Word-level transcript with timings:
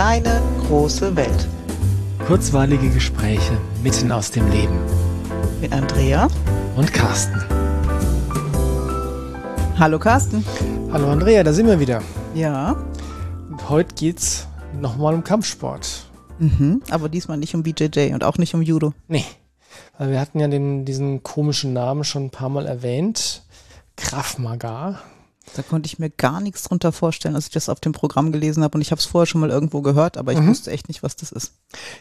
kleine, 0.00 0.40
große 0.66 1.14
Welt. 1.14 1.46
Kurzweilige 2.26 2.88
Gespräche 2.88 3.52
mitten 3.82 4.10
aus 4.10 4.30
dem 4.30 4.50
Leben. 4.50 4.78
Mit 5.60 5.74
Andrea 5.74 6.26
und 6.74 6.90
Carsten. 6.90 7.38
Hallo 9.78 9.98
Carsten. 9.98 10.42
Hallo 10.90 11.10
Andrea, 11.10 11.44
da 11.44 11.52
sind 11.52 11.66
wir 11.66 11.80
wieder. 11.80 12.00
Ja. 12.32 12.82
Und 13.50 13.68
heute 13.68 13.94
geht's 13.94 14.48
nochmal 14.80 15.12
um 15.12 15.22
Kampfsport. 15.22 16.06
Mhm, 16.38 16.80
aber 16.88 17.10
diesmal 17.10 17.36
nicht 17.36 17.54
um 17.54 17.62
BJJ 17.62 18.14
und 18.14 18.24
auch 18.24 18.38
nicht 18.38 18.54
um 18.54 18.62
Judo. 18.62 18.94
Nee. 19.06 19.26
Weil 19.98 20.12
wir 20.12 20.18
hatten 20.18 20.40
ja 20.40 20.48
den, 20.48 20.86
diesen 20.86 21.22
komischen 21.22 21.74
Namen 21.74 22.04
schon 22.04 22.24
ein 22.24 22.30
paar 22.30 22.48
Mal 22.48 22.64
erwähnt. 22.64 23.42
Krav 23.96 24.38
Maga. 24.38 24.98
Da 25.56 25.62
konnte 25.62 25.86
ich 25.86 25.98
mir 25.98 26.10
gar 26.10 26.40
nichts 26.40 26.62
drunter 26.62 26.92
vorstellen, 26.92 27.34
als 27.34 27.46
ich 27.46 27.52
das 27.52 27.68
auf 27.68 27.80
dem 27.80 27.92
Programm 27.92 28.32
gelesen 28.32 28.62
habe. 28.62 28.76
Und 28.76 28.82
ich 28.82 28.90
habe 28.90 29.00
es 29.00 29.06
vorher 29.06 29.26
schon 29.26 29.40
mal 29.40 29.50
irgendwo 29.50 29.80
gehört, 29.82 30.16
aber 30.16 30.32
ich 30.32 30.38
mhm. 30.38 30.48
wusste 30.48 30.70
echt 30.70 30.88
nicht, 30.88 31.02
was 31.02 31.16
das 31.16 31.32
ist. 31.32 31.54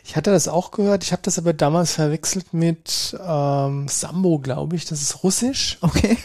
Ich 0.04 0.16
hatte 0.16 0.32
das 0.32 0.48
auch 0.48 0.72
gehört. 0.72 1.04
Ich 1.04 1.12
habe 1.12 1.22
das 1.24 1.38
aber 1.38 1.54
damals 1.54 1.94
verwechselt 1.94 2.54
mit 2.54 3.18
ähm, 3.24 3.88
Sambo, 3.88 4.40
glaube 4.40 4.76
ich. 4.76 4.86
Das 4.86 5.02
ist 5.02 5.24
russisch. 5.24 5.78
Okay. 5.82 6.18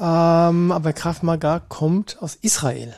Ähm, 0.00 0.70
aber 0.70 0.92
Krav 0.92 1.22
Maga 1.22 1.58
kommt 1.58 2.22
aus 2.22 2.36
Israel. 2.40 2.94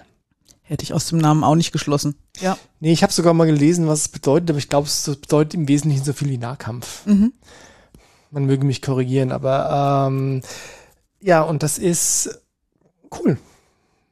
Hätte 0.62 0.84
ich 0.84 0.92
aus 0.92 1.06
dem 1.06 1.18
Namen 1.18 1.42
auch 1.42 1.54
nicht 1.54 1.72
geschlossen. 1.72 2.14
Ja. 2.38 2.58
Nee, 2.78 2.92
ich 2.92 3.02
habe 3.02 3.12
sogar 3.12 3.34
mal 3.34 3.46
gelesen, 3.46 3.88
was 3.88 4.02
es 4.02 4.08
bedeutet, 4.08 4.50
aber 4.50 4.58
ich 4.58 4.68
glaube, 4.68 4.86
es 4.86 5.04
bedeutet 5.04 5.54
im 5.54 5.66
Wesentlichen 5.66 6.04
so 6.04 6.12
viel 6.12 6.28
wie 6.28 6.38
Nahkampf. 6.38 7.06
Mhm. 7.06 7.32
Man 8.30 8.44
möge 8.44 8.64
mich 8.64 8.80
korrigieren, 8.80 9.32
aber 9.32 10.08
ähm, 10.08 10.42
ja, 11.20 11.42
und 11.42 11.62
das 11.62 11.78
ist 11.78 12.42
cool. 13.18 13.38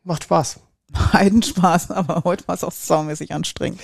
Macht 0.08 0.24
Spaß. 0.24 0.60
Heidenspaß, 1.12 1.90
aber 1.90 2.22
heute 2.24 2.48
war 2.48 2.54
es 2.54 2.64
auch 2.64 2.72
saumäßig 2.72 3.34
anstrengend. 3.34 3.78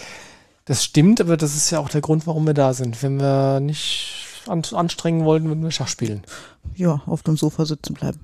Das 0.64 0.82
stimmt, 0.82 1.20
aber 1.20 1.36
das 1.36 1.54
ist 1.54 1.68
ja 1.68 1.80
auch 1.80 1.90
der 1.90 2.00
Grund, 2.00 2.26
warum 2.26 2.46
wir 2.46 2.54
da 2.54 2.72
sind. 2.72 3.02
Wenn 3.02 3.20
wir 3.20 3.60
nicht 3.60 4.16
an, 4.46 4.62
anstrengen 4.72 5.26
wollten, 5.26 5.48
würden 5.48 5.62
wir 5.62 5.70
Schach 5.70 5.88
spielen. 5.88 6.22
Ja, 6.76 7.02
auf 7.04 7.22
dem 7.24 7.36
Sofa 7.36 7.66
sitzen 7.66 7.92
bleiben. 7.92 8.20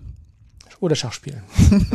Oder 0.80 0.96
Schach 0.96 1.12
spielen. 1.12 1.42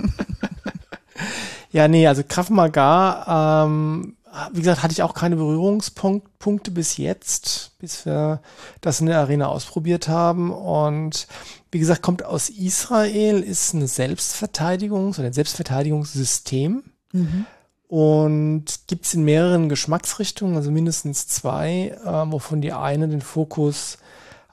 ja, 1.71 1.87
nee, 1.87 2.05
also 2.05 2.21
Krav 2.23 2.51
Maga, 2.51 3.65
ähm, 3.65 4.14
wie 4.51 4.59
gesagt, 4.59 4.83
hatte 4.83 4.91
ich 4.91 5.03
auch 5.03 5.13
keine 5.13 5.35
Berührungspunkte 5.35 6.71
bis 6.71 6.97
jetzt, 6.97 7.71
bis 7.79 8.05
wir 8.05 8.41
das 8.81 8.99
in 8.99 9.07
der 9.07 9.19
Arena 9.19 9.47
ausprobiert 9.47 10.07
haben. 10.07 10.51
Und 10.51 11.27
wie 11.71 11.79
gesagt, 11.79 12.01
kommt 12.01 12.23
aus 12.23 12.49
Israel, 12.49 13.41
ist 13.41 13.73
eine 13.73 13.85
Selbstverteidigungs- 13.85 15.19
oder 15.19 15.27
ein 15.27 15.33
Selbstverteidigungssystem. 15.33 16.83
Mhm. 17.13 17.45
Und 17.87 18.65
gibt 18.87 19.05
es 19.05 19.13
in 19.13 19.23
mehreren 19.23 19.69
Geschmacksrichtungen, 19.69 20.57
also 20.57 20.71
mindestens 20.71 21.27
zwei, 21.27 21.97
äh, 22.03 22.31
wovon 22.31 22.61
die 22.61 22.73
eine 22.73 23.07
den 23.07 23.21
Fokus 23.21 23.99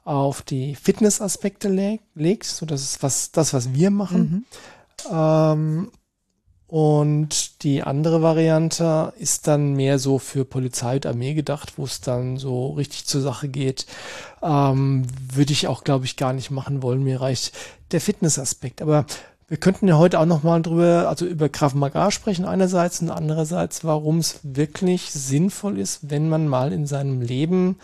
auf 0.04 0.42
die 0.42 0.74
Fitnessaspekte 0.74 1.68
leg 1.68 2.00
legt, 2.14 2.44
so 2.44 2.66
das 2.66 2.82
ist 2.82 3.02
was, 3.02 3.30
das, 3.32 3.54
was 3.54 3.72
wir 3.72 3.90
machen. 3.90 4.44
Mhm. 5.08 5.14
Ähm, 5.14 5.92
und 6.72 7.62
die 7.64 7.82
andere 7.82 8.22
Variante 8.22 9.12
ist 9.18 9.46
dann 9.46 9.74
mehr 9.74 9.98
so 9.98 10.18
für 10.18 10.46
Polizei 10.46 10.94
und 10.94 11.04
Armee 11.04 11.34
gedacht, 11.34 11.74
wo 11.76 11.84
es 11.84 12.00
dann 12.00 12.38
so 12.38 12.70
richtig 12.70 13.04
zur 13.04 13.20
Sache 13.20 13.50
geht. 13.50 13.84
Ähm, 14.42 15.04
Würde 15.30 15.52
ich 15.52 15.68
auch, 15.68 15.84
glaube 15.84 16.06
ich, 16.06 16.16
gar 16.16 16.32
nicht 16.32 16.50
machen 16.50 16.82
wollen. 16.82 17.04
Mir 17.04 17.20
reicht 17.20 17.52
der 17.90 18.00
Fitnessaspekt. 18.00 18.80
Aber 18.80 19.04
wir 19.52 19.58
könnten 19.58 19.86
ja 19.86 19.98
heute 19.98 20.18
auch 20.18 20.24
nochmal 20.24 20.62
drüber, 20.62 21.10
also 21.10 21.26
über 21.26 21.50
Krav 21.50 21.74
Maga 21.74 22.10
sprechen 22.10 22.46
einerseits 22.46 23.02
und 23.02 23.10
andererseits, 23.10 23.84
warum 23.84 24.16
es 24.16 24.40
wirklich 24.44 25.10
sinnvoll 25.10 25.78
ist, 25.78 26.10
wenn 26.10 26.30
man 26.30 26.48
mal 26.48 26.72
in 26.72 26.86
seinem 26.86 27.20
Leben 27.20 27.76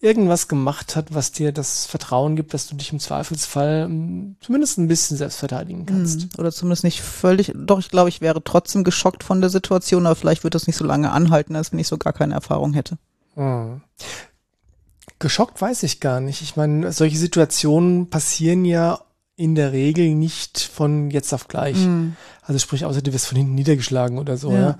irgendwas 0.00 0.46
gemacht 0.46 0.94
hat, 0.94 1.12
was 1.12 1.32
dir 1.32 1.50
das 1.50 1.84
Vertrauen 1.84 2.36
gibt, 2.36 2.54
dass 2.54 2.68
du 2.68 2.76
dich 2.76 2.92
im 2.92 3.00
Zweifelsfall 3.00 3.86
hm, 3.86 4.36
zumindest 4.38 4.78
ein 4.78 4.86
bisschen 4.86 5.16
selbst 5.16 5.38
verteidigen 5.38 5.84
kannst. 5.84 6.22
Hm, 6.22 6.28
oder 6.38 6.52
zumindest 6.52 6.84
nicht 6.84 7.02
völlig, 7.02 7.52
doch 7.56 7.80
ich 7.80 7.88
glaube, 7.88 8.08
ich 8.08 8.20
wäre 8.20 8.44
trotzdem 8.44 8.84
geschockt 8.84 9.24
von 9.24 9.40
der 9.40 9.50
Situation, 9.50 10.06
aber 10.06 10.14
vielleicht 10.14 10.44
wird 10.44 10.54
das 10.54 10.68
nicht 10.68 10.76
so 10.76 10.84
lange 10.84 11.10
anhalten, 11.10 11.56
als 11.56 11.72
wenn 11.72 11.80
ich 11.80 11.88
so 11.88 11.98
gar 11.98 12.12
keine 12.12 12.34
Erfahrung 12.34 12.72
hätte. 12.72 12.98
Hm. 13.34 13.80
Geschockt 15.18 15.60
weiß 15.60 15.82
ich 15.82 15.98
gar 15.98 16.20
nicht. 16.20 16.40
Ich 16.42 16.54
meine, 16.54 16.92
solche 16.92 17.18
Situationen 17.18 18.10
passieren 18.10 18.64
ja 18.64 19.00
in 19.36 19.54
der 19.54 19.72
Regel 19.72 20.14
nicht 20.14 20.60
von 20.60 21.10
jetzt 21.10 21.32
auf 21.32 21.48
gleich. 21.48 21.76
Mhm. 21.76 22.16
Also 22.42 22.58
sprich, 22.58 22.84
außer 22.84 23.02
du 23.02 23.12
wirst 23.12 23.26
von 23.26 23.36
hinten 23.36 23.54
niedergeschlagen 23.54 24.18
oder 24.18 24.36
so, 24.36 24.52
ja. 24.52 24.78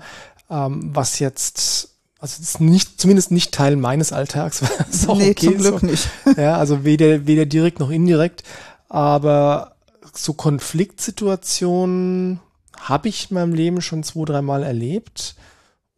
ja. 0.49 0.65
Ähm, 0.65 0.89
was 0.93 1.19
jetzt, 1.19 1.89
also 2.19 2.41
ist 2.41 2.59
nicht, 2.59 2.99
zumindest 2.99 3.31
nicht 3.31 3.53
Teil 3.53 3.75
meines 3.75 4.11
Alltags. 4.11 4.61
Was 4.89 5.07
auch 5.07 5.17
nee, 5.17 5.31
okay 5.31 5.47
zum 5.47 5.57
Glück 5.57 5.79
so. 5.81 5.85
nicht. 5.85 6.09
Ja, 6.37 6.57
also 6.57 6.83
weder, 6.83 7.27
weder 7.27 7.45
direkt 7.45 7.79
noch 7.79 7.91
indirekt. 7.91 8.43
Aber 8.89 9.75
so 10.13 10.33
Konfliktsituationen 10.33 12.39
habe 12.79 13.09
ich 13.09 13.29
in 13.29 13.35
meinem 13.35 13.53
Leben 13.53 13.81
schon 13.81 14.03
zwei, 14.03 14.25
dreimal 14.25 14.63
erlebt. 14.63 15.35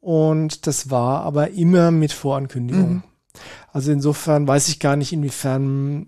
Und 0.01 0.67
das 0.67 0.89
war 0.89 1.23
aber 1.23 1.51
immer 1.51 1.91
mit 1.91 2.11
Vorankündigung. 2.11 2.95
Mhm. 2.95 3.03
Also 3.71 3.91
insofern 3.91 4.47
weiß 4.47 4.67
ich 4.69 4.79
gar 4.79 4.95
nicht, 4.95 5.13
inwiefern 5.13 6.07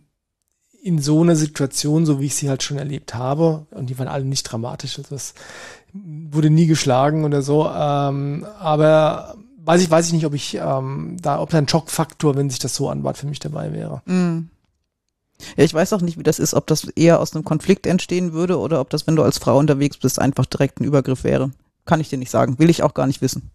in 0.81 0.99
so 0.99 1.21
einer 1.21 1.35
Situation, 1.35 2.05
so 2.05 2.19
wie 2.19 2.25
ich 2.25 2.35
sie 2.35 2.49
halt 2.49 2.63
schon 2.63 2.77
erlebt 2.77 3.13
habe, 3.13 3.65
und 3.71 3.89
die 3.89 3.99
waren 3.99 4.07
alle 4.07 4.25
nicht 4.25 4.43
dramatisch, 4.43 4.97
also 4.97 5.15
es 5.15 5.33
wurde 5.93 6.49
nie 6.49 6.65
geschlagen 6.65 7.23
oder 7.23 7.41
so, 7.41 7.67
ähm, 7.67 8.45
aber 8.59 9.35
weiß 9.63 9.81
ich, 9.81 9.91
weiß 9.91 10.07
ich 10.07 10.13
nicht, 10.13 10.25
ob 10.25 10.33
ich 10.33 10.55
ähm, 10.55 11.17
da, 11.21 11.39
ob 11.39 11.49
da 11.51 11.59
ein 11.59 11.67
Schockfaktor, 11.67 12.35
wenn 12.35 12.49
sich 12.49 12.59
das 12.59 12.75
so 12.75 12.89
anbahnt, 12.89 13.17
für 13.17 13.27
mich 13.27 13.39
dabei 13.39 13.73
wäre. 13.73 14.01
Mm. 14.05 14.49
Ja, 15.55 15.63
ich 15.63 15.73
weiß 15.73 15.93
auch 15.93 16.01
nicht, 16.01 16.17
wie 16.17 16.23
das 16.23 16.39
ist, 16.39 16.53
ob 16.53 16.67
das 16.67 16.85
eher 16.89 17.19
aus 17.19 17.33
einem 17.33 17.43
Konflikt 17.43 17.87
entstehen 17.87 18.33
würde 18.33 18.59
oder 18.59 18.79
ob 18.79 18.89
das, 18.89 19.07
wenn 19.07 19.15
du 19.15 19.23
als 19.23 19.39
Frau 19.39 19.57
unterwegs 19.57 19.97
bist, 19.97 20.19
einfach 20.19 20.45
direkt 20.45 20.79
ein 20.79 20.83
Übergriff 20.83 21.23
wäre. 21.23 21.51
Kann 21.85 21.99
ich 21.99 22.09
dir 22.09 22.19
nicht 22.19 22.29
sagen. 22.29 22.59
Will 22.59 22.69
ich 22.69 22.83
auch 22.83 22.93
gar 22.93 23.07
nicht 23.07 23.21
wissen. 23.21 23.49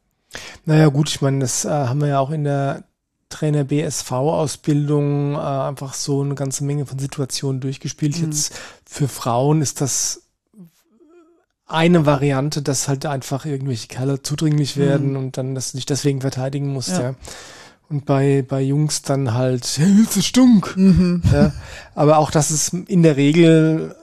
Naja, 0.64 0.88
gut, 0.88 1.08
ich 1.08 1.22
meine, 1.22 1.38
das 1.38 1.64
äh, 1.64 1.68
haben 1.68 2.00
wir 2.00 2.08
ja 2.08 2.18
auch 2.18 2.30
in 2.30 2.42
der 2.42 2.84
Trainer 3.28 3.64
BSV-Ausbildung 3.64 5.34
äh, 5.34 5.38
einfach 5.38 5.94
so 5.94 6.22
eine 6.22 6.34
ganze 6.34 6.64
Menge 6.64 6.86
von 6.86 6.98
Situationen 6.98 7.60
durchgespielt. 7.60 8.18
Mhm. 8.18 8.26
Jetzt 8.26 8.58
für 8.84 9.08
Frauen 9.08 9.62
ist 9.62 9.80
das 9.80 10.22
eine 11.66 12.06
Variante, 12.06 12.62
dass 12.62 12.86
halt 12.86 13.06
einfach 13.06 13.44
irgendwelche 13.44 13.88
Kerle 13.88 14.22
zudringlich 14.22 14.76
werden 14.76 15.10
mhm. 15.10 15.16
und 15.16 15.36
dann 15.36 15.54
das 15.54 15.74
nicht 15.74 15.90
deswegen 15.90 16.20
verteidigen 16.20 16.68
muss, 16.72 16.88
ja. 16.88 17.00
ja. 17.00 17.14
Und 17.88 18.04
bei, 18.04 18.44
bei 18.46 18.60
Jungs 18.62 19.02
dann 19.02 19.34
halt, 19.34 19.78
du 19.78 20.22
Stunk? 20.22 20.76
Mhm. 20.76 21.22
Ja. 21.32 21.52
Aber 21.94 22.18
auch 22.18 22.30
das 22.30 22.50
ist 22.50 22.74
in 22.74 23.02
der 23.02 23.16
Regel, 23.16 23.94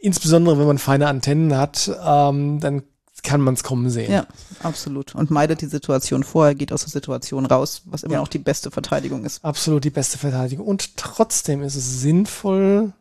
insbesondere 0.00 0.58
wenn 0.58 0.66
man 0.66 0.78
feine 0.78 1.06
Antennen 1.06 1.56
hat, 1.56 1.90
ähm, 2.04 2.58
dann 2.58 2.82
kann 3.22 3.40
man 3.40 3.54
es 3.54 3.62
kommen 3.62 3.90
sehen. 3.90 4.12
Ja, 4.12 4.26
absolut. 4.62 5.14
Und 5.14 5.30
meidet 5.30 5.60
die 5.60 5.66
Situation 5.66 6.24
vorher, 6.24 6.54
geht 6.54 6.72
aus 6.72 6.82
der 6.82 6.90
Situation 6.90 7.46
raus, 7.46 7.82
was 7.86 8.02
immer 8.02 8.14
ja. 8.14 8.20
noch 8.20 8.28
die 8.28 8.38
beste 8.38 8.70
Verteidigung 8.70 9.24
ist. 9.24 9.44
Absolut 9.44 9.84
die 9.84 9.90
beste 9.90 10.18
Verteidigung. 10.18 10.66
Und 10.66 10.96
trotzdem 10.96 11.62
ist 11.62 11.76
es 11.76 12.00
sinnvoll, 12.00 12.92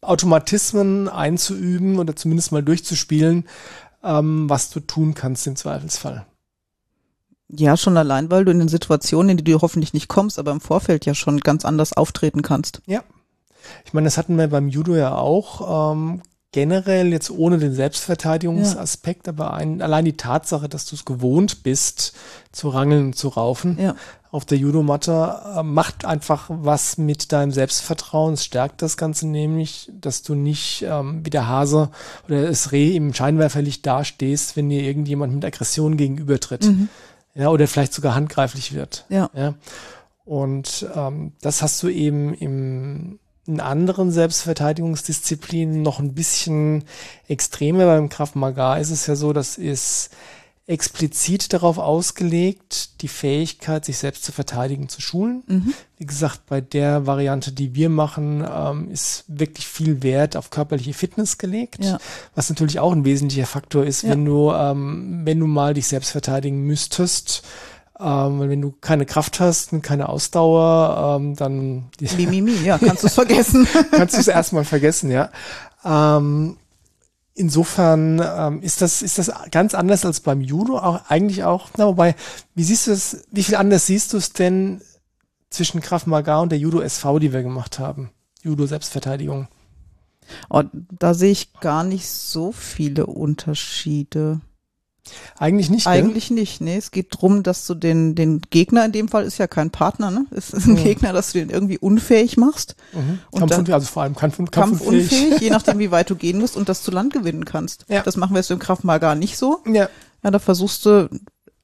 Automatismen 0.00 1.08
einzuüben 1.08 1.98
oder 1.98 2.14
zumindest 2.14 2.52
mal 2.52 2.62
durchzuspielen, 2.62 3.44
ähm, 4.02 4.48
was 4.48 4.70
du 4.70 4.80
tun 4.80 5.14
kannst 5.14 5.46
im 5.46 5.56
Zweifelsfall. 5.56 6.26
Ja, 7.48 7.76
schon 7.76 7.96
allein, 7.96 8.30
weil 8.30 8.44
du 8.44 8.50
in 8.50 8.58
den 8.58 8.68
Situationen, 8.68 9.30
in 9.30 9.36
die 9.36 9.44
du 9.44 9.60
hoffentlich 9.60 9.92
nicht 9.92 10.08
kommst, 10.08 10.38
aber 10.38 10.50
im 10.50 10.60
Vorfeld 10.60 11.06
ja 11.06 11.14
schon 11.14 11.40
ganz 11.40 11.64
anders 11.64 11.92
auftreten 11.92 12.42
kannst. 12.42 12.82
Ja. 12.86 13.02
Ich 13.84 13.92
meine, 13.92 14.06
das 14.06 14.18
hatten 14.18 14.36
wir 14.36 14.48
beim 14.48 14.68
Judo 14.68 14.94
ja 14.94 15.14
auch. 15.14 15.92
Ähm, 15.92 16.22
generell 16.56 17.12
jetzt 17.12 17.30
ohne 17.30 17.58
den 17.58 17.74
Selbstverteidigungsaspekt, 17.74 19.26
ja. 19.26 19.34
aber 19.34 19.52
ein, 19.52 19.82
allein 19.82 20.06
die 20.06 20.16
Tatsache, 20.16 20.70
dass 20.70 20.86
du 20.86 20.96
es 20.96 21.04
gewohnt 21.04 21.62
bist, 21.62 22.14
zu 22.50 22.70
rangeln 22.70 23.08
und 23.08 23.12
zu 23.12 23.28
raufen 23.28 23.76
ja. 23.78 23.94
auf 24.30 24.46
der 24.46 24.56
Judomatte, 24.56 25.38
äh, 25.54 25.62
macht 25.62 26.06
einfach 26.06 26.46
was 26.48 26.96
mit 26.96 27.30
deinem 27.30 27.52
Selbstvertrauen. 27.52 28.32
Es 28.32 28.44
stärkt 28.46 28.80
das 28.80 28.96
Ganze 28.96 29.28
nämlich, 29.28 29.92
dass 30.00 30.22
du 30.22 30.34
nicht 30.34 30.82
ähm, 30.88 31.20
wie 31.26 31.28
der 31.28 31.46
Hase 31.46 31.90
oder 32.26 32.46
das 32.46 32.72
Reh 32.72 32.96
im 32.96 33.12
Scheinwerferlicht 33.12 33.84
dastehst, 33.84 34.56
wenn 34.56 34.70
dir 34.70 34.80
irgendjemand 34.80 35.34
mit 35.34 35.44
Aggression 35.44 35.98
gegenübertritt. 35.98 36.64
Mhm. 36.64 36.88
Ja, 37.34 37.50
oder 37.50 37.68
vielleicht 37.68 37.92
sogar 37.92 38.14
handgreiflich 38.14 38.72
wird. 38.72 39.04
Ja. 39.10 39.28
ja. 39.34 39.52
Und 40.24 40.86
ähm, 40.96 41.32
das 41.42 41.60
hast 41.60 41.82
du 41.82 41.88
eben 41.88 42.32
im 42.32 43.18
in 43.46 43.60
anderen 43.60 44.10
Selbstverteidigungsdisziplinen 44.10 45.82
noch 45.82 45.98
ein 45.98 46.14
bisschen 46.14 46.84
extremer. 47.28 47.86
Beim 47.86 48.08
Krav 48.08 48.34
Maga 48.34 48.76
ist 48.76 48.90
es 48.90 49.06
ja 49.06 49.16
so, 49.16 49.32
das 49.32 49.56
ist 49.58 50.10
explizit 50.68 51.52
darauf 51.52 51.78
ausgelegt, 51.78 53.00
die 53.00 53.06
Fähigkeit, 53.06 53.84
sich 53.84 53.98
selbst 53.98 54.24
zu 54.24 54.32
verteidigen, 54.32 54.88
zu 54.88 55.00
schulen. 55.00 55.44
Mhm. 55.46 55.74
Wie 55.96 56.06
gesagt, 56.06 56.46
bei 56.46 56.60
der 56.60 57.06
Variante, 57.06 57.52
die 57.52 57.76
wir 57.76 57.88
machen, 57.88 58.44
ähm, 58.52 58.90
ist 58.90 59.22
wirklich 59.28 59.68
viel 59.68 60.02
Wert 60.02 60.36
auf 60.36 60.50
körperliche 60.50 60.92
Fitness 60.92 61.38
gelegt, 61.38 61.84
Ja. 61.84 61.98
was 62.34 62.48
natürlich 62.48 62.80
auch 62.80 62.90
ein 62.92 63.04
wesentlicher 63.04 63.46
Faktor 63.46 63.84
ist, 63.84 64.02
Ja. 64.02 64.10
wenn 64.10 64.24
du, 64.24 64.50
ähm, 64.50 65.20
wenn 65.24 65.38
du 65.38 65.46
mal 65.46 65.72
dich 65.74 65.86
selbst 65.86 66.10
verteidigen 66.10 66.62
müsstest. 66.66 67.44
Ähm, 67.98 68.40
weil 68.40 68.50
wenn 68.50 68.60
du 68.60 68.72
keine 68.72 69.06
Kraft 69.06 69.40
hast 69.40 69.72
und 69.72 69.82
keine 69.82 70.08
Ausdauer, 70.08 71.16
ähm, 71.18 71.34
dann 71.34 71.86
Mimimi, 72.16 72.56
ja, 72.62 72.78
kannst 72.78 73.02
du 73.02 73.06
es 73.06 73.14
vergessen. 73.14 73.66
kannst 73.90 74.14
du 74.14 74.20
es 74.20 74.28
erstmal 74.28 74.64
vergessen, 74.64 75.10
ja. 75.10 75.30
Ähm, 75.82 76.58
insofern 77.34 78.20
ähm, 78.22 78.62
ist 78.62 78.82
das 78.82 79.00
ist 79.00 79.18
das 79.18 79.32
ganz 79.50 79.74
anders 79.74 80.04
als 80.04 80.20
beim 80.20 80.42
Judo, 80.42 80.78
auch 80.78 81.08
eigentlich 81.08 81.44
auch. 81.44 81.70
Na, 81.78 81.86
wobei, 81.86 82.16
wie 82.54 82.64
siehst 82.64 82.86
du 82.86 82.92
es? 82.92 83.24
Wie 83.30 83.42
viel 83.42 83.56
anders 83.56 83.86
siehst 83.86 84.12
du 84.12 84.18
es 84.18 84.32
denn 84.34 84.82
zwischen 85.48 85.80
Krav 85.80 86.06
Maga 86.06 86.40
und 86.40 86.50
der 86.50 86.58
Judo 86.58 86.80
SV, 86.80 87.18
die 87.18 87.32
wir 87.32 87.42
gemacht 87.42 87.78
haben? 87.78 88.10
Judo 88.42 88.66
Selbstverteidigung. 88.66 89.48
Oh, 90.50 90.64
da 90.72 91.14
sehe 91.14 91.30
ich 91.30 91.52
gar 91.54 91.84
nicht 91.84 92.08
so 92.08 92.52
viele 92.52 93.06
Unterschiede. 93.06 94.40
Eigentlich 95.38 95.70
nicht. 95.70 95.84
gell? 95.84 95.92
Eigentlich 95.92 96.30
nicht, 96.30 96.60
nee. 96.60 96.76
Es 96.76 96.90
geht 96.90 97.08
drum, 97.10 97.42
dass 97.42 97.66
du 97.66 97.74
den, 97.74 98.14
den 98.14 98.40
Gegner, 98.50 98.84
in 98.84 98.92
dem 98.92 99.08
Fall 99.08 99.24
ist 99.24 99.38
ja 99.38 99.46
kein 99.46 99.70
Partner, 99.70 100.10
ne? 100.10 100.26
Es 100.30 100.50
ist 100.50 100.66
ein 100.66 100.76
Ja. 100.76 100.82
Gegner, 100.84 101.12
dass 101.12 101.32
du 101.32 101.38
den 101.38 101.50
irgendwie 101.50 101.78
unfähig 101.78 102.36
machst. 102.36 102.76
Mhm. 102.92 103.18
und 103.30 103.40
Kampfunfähig, 103.40 103.74
also 103.74 103.86
vor 103.86 104.02
allem 104.02 104.14
Kampf, 104.16 104.36
Kampfunfähig, 104.50 105.08
kampfunfähig. 105.10 105.40
je 105.40 105.50
nachdem, 105.56 105.78
wie 105.78 105.90
weit 105.90 106.10
du 106.10 106.16
gehen 106.16 106.38
musst 106.38 106.56
und 106.56 106.68
dass 106.68 106.82
du 106.84 106.90
Land 106.90 107.12
gewinnen 107.12 107.44
kannst. 107.44 107.84
Ja. 107.88 108.02
Das 108.02 108.16
machen 108.16 108.34
wir 108.34 108.38
jetzt 108.40 108.50
im 108.50 108.58
Kraft 108.58 108.84
mal 108.84 108.98
gar 108.98 109.14
nicht 109.14 109.36
so. 109.36 109.60
Ja, 109.66 109.88
Ja, 110.22 110.30
da 110.30 110.38
versuchst 110.38 110.84
du, 110.86 111.08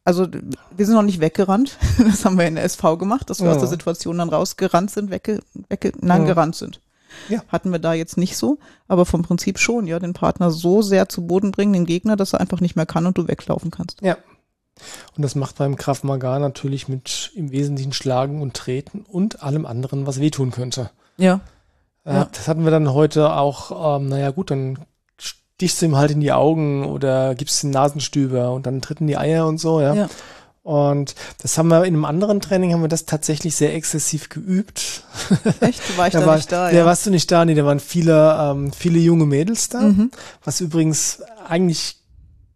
also 0.05 0.27
wir 0.77 0.85
sind 0.87 0.95
noch 0.95 1.03
nicht 1.03 1.21
weggerannt. 1.21 1.79
Das 1.99 2.25
haben 2.25 2.37
wir 2.39 2.47
in 2.47 2.57
der 2.57 2.65
SV 2.65 2.97
gemacht, 2.99 3.31
dass 3.31 3.41
wir 3.41 3.47
Ja. 3.49 3.55
aus 3.55 3.61
der 3.61 3.69
Situation 3.69 4.19
dann 4.19 4.29
rausgerannt 4.29 4.91
sind, 4.91 5.11
wegge, 5.11 5.41
wegge, 5.69 5.93
nein, 6.01 6.23
Ja. 6.23 6.27
gerannt 6.29 6.57
sind. 6.57 6.81
Ja. 7.29 7.43
Hatten 7.49 7.71
wir 7.73 7.79
da 7.79 7.93
jetzt 7.95 8.17
nicht 8.17 8.37
so, 8.37 8.59
aber 8.89 9.05
vom 9.07 9.23
Prinzip 9.23 9.59
schon, 9.59 9.87
ja, 9.87 9.99
den 9.99 10.13
Partner 10.13 10.51
so 10.51 10.83
sehr 10.83 11.09
zu 11.09 11.27
Boden 11.27 11.51
bringen, 11.53 11.73
den 11.73 11.87
Gegner, 11.87 12.17
dass 12.17 12.33
er 12.33 12.41
einfach 12.41 12.61
nicht 12.61 12.77
mehr 12.77 12.87
kann 12.87 13.07
und 13.07 13.17
du 13.19 13.29
weglaufen 13.29 13.71
kannst. 13.71 14.01
ja. 14.03 14.17
Und 15.15 15.23
das 15.23 15.35
macht 15.35 15.59
beim 15.59 15.77
Krav 15.77 16.03
Maga 16.03 16.39
natürlich 16.39 16.89
mit 16.89 17.31
im 17.37 17.53
Wesentlichen 17.53 17.93
Schlagen 17.93 18.41
und 18.41 18.55
Treten 18.55 19.05
und 19.07 19.43
allem 19.43 19.67
anderen, 19.67 20.07
was 20.07 20.19
wehtun 20.19 20.51
könnte. 20.51 20.91
Ja. 21.19 21.41
Äh, 22.05 22.15
Ja. 22.15 22.29
Das 22.33 22.49
hatten 22.49 22.65
wir 22.65 22.71
dann 22.71 22.93
heute 22.93 23.35
auch, 23.35 23.97
ähm, 23.99 24.09
naja 24.09 24.31
gut, 24.31 24.51
dann 24.51 24.79
stichst 25.19 25.83
du 25.83 25.87
ihm 25.87 25.97
halt 25.97 26.11
in 26.11 26.21
die 26.21 26.33
Augen 26.33 26.87
oder 26.87 27.35
gibst 27.35 27.63
ihm 27.63 27.71
Nasenstüber 27.71 28.51
und 28.53 28.65
dann 28.67 28.81
tritt 28.81 29.01
in 29.03 29.07
die 29.09 29.19
Eier 29.19 29.47
und 29.47 29.59
so, 29.59 29.81
ja. 29.83 29.93
Ja. 29.95 30.09
Und 30.63 31.17
das 31.43 31.59
haben 31.59 31.69
wir 31.69 31.85
in 31.85 31.95
einem 31.95 32.05
anderen 32.05 32.41
Training, 32.41 32.73
haben 32.73 32.83
wir 32.83 32.89
das 32.89 33.05
tatsächlich 33.05 33.57
sehr 33.57 33.75
exzessiv 33.75 34.29
geübt. 34.29 35.03
Echt? 35.61 35.99
War 35.99 36.07
ich 36.07 36.13
Da 36.13 36.21
da 36.21 36.27
war, 36.27 36.37
nicht 36.37 36.53
da? 36.53 36.71
da 36.71 36.77
ja. 36.77 36.85
warst 36.85 37.05
du 37.05 37.11
nicht 37.11 37.31
da, 37.33 37.45
nee, 37.45 37.55
da 37.55 37.65
waren 37.65 37.81
viele, 37.81 38.37
ähm, 38.41 38.73
viele 38.73 39.01
junge 39.01 39.27
Mädels 39.27 39.69
da, 39.71 39.81
Mhm. 39.81 40.11
was 40.45 40.61
übrigens 40.61 41.21
eigentlich 41.49 41.97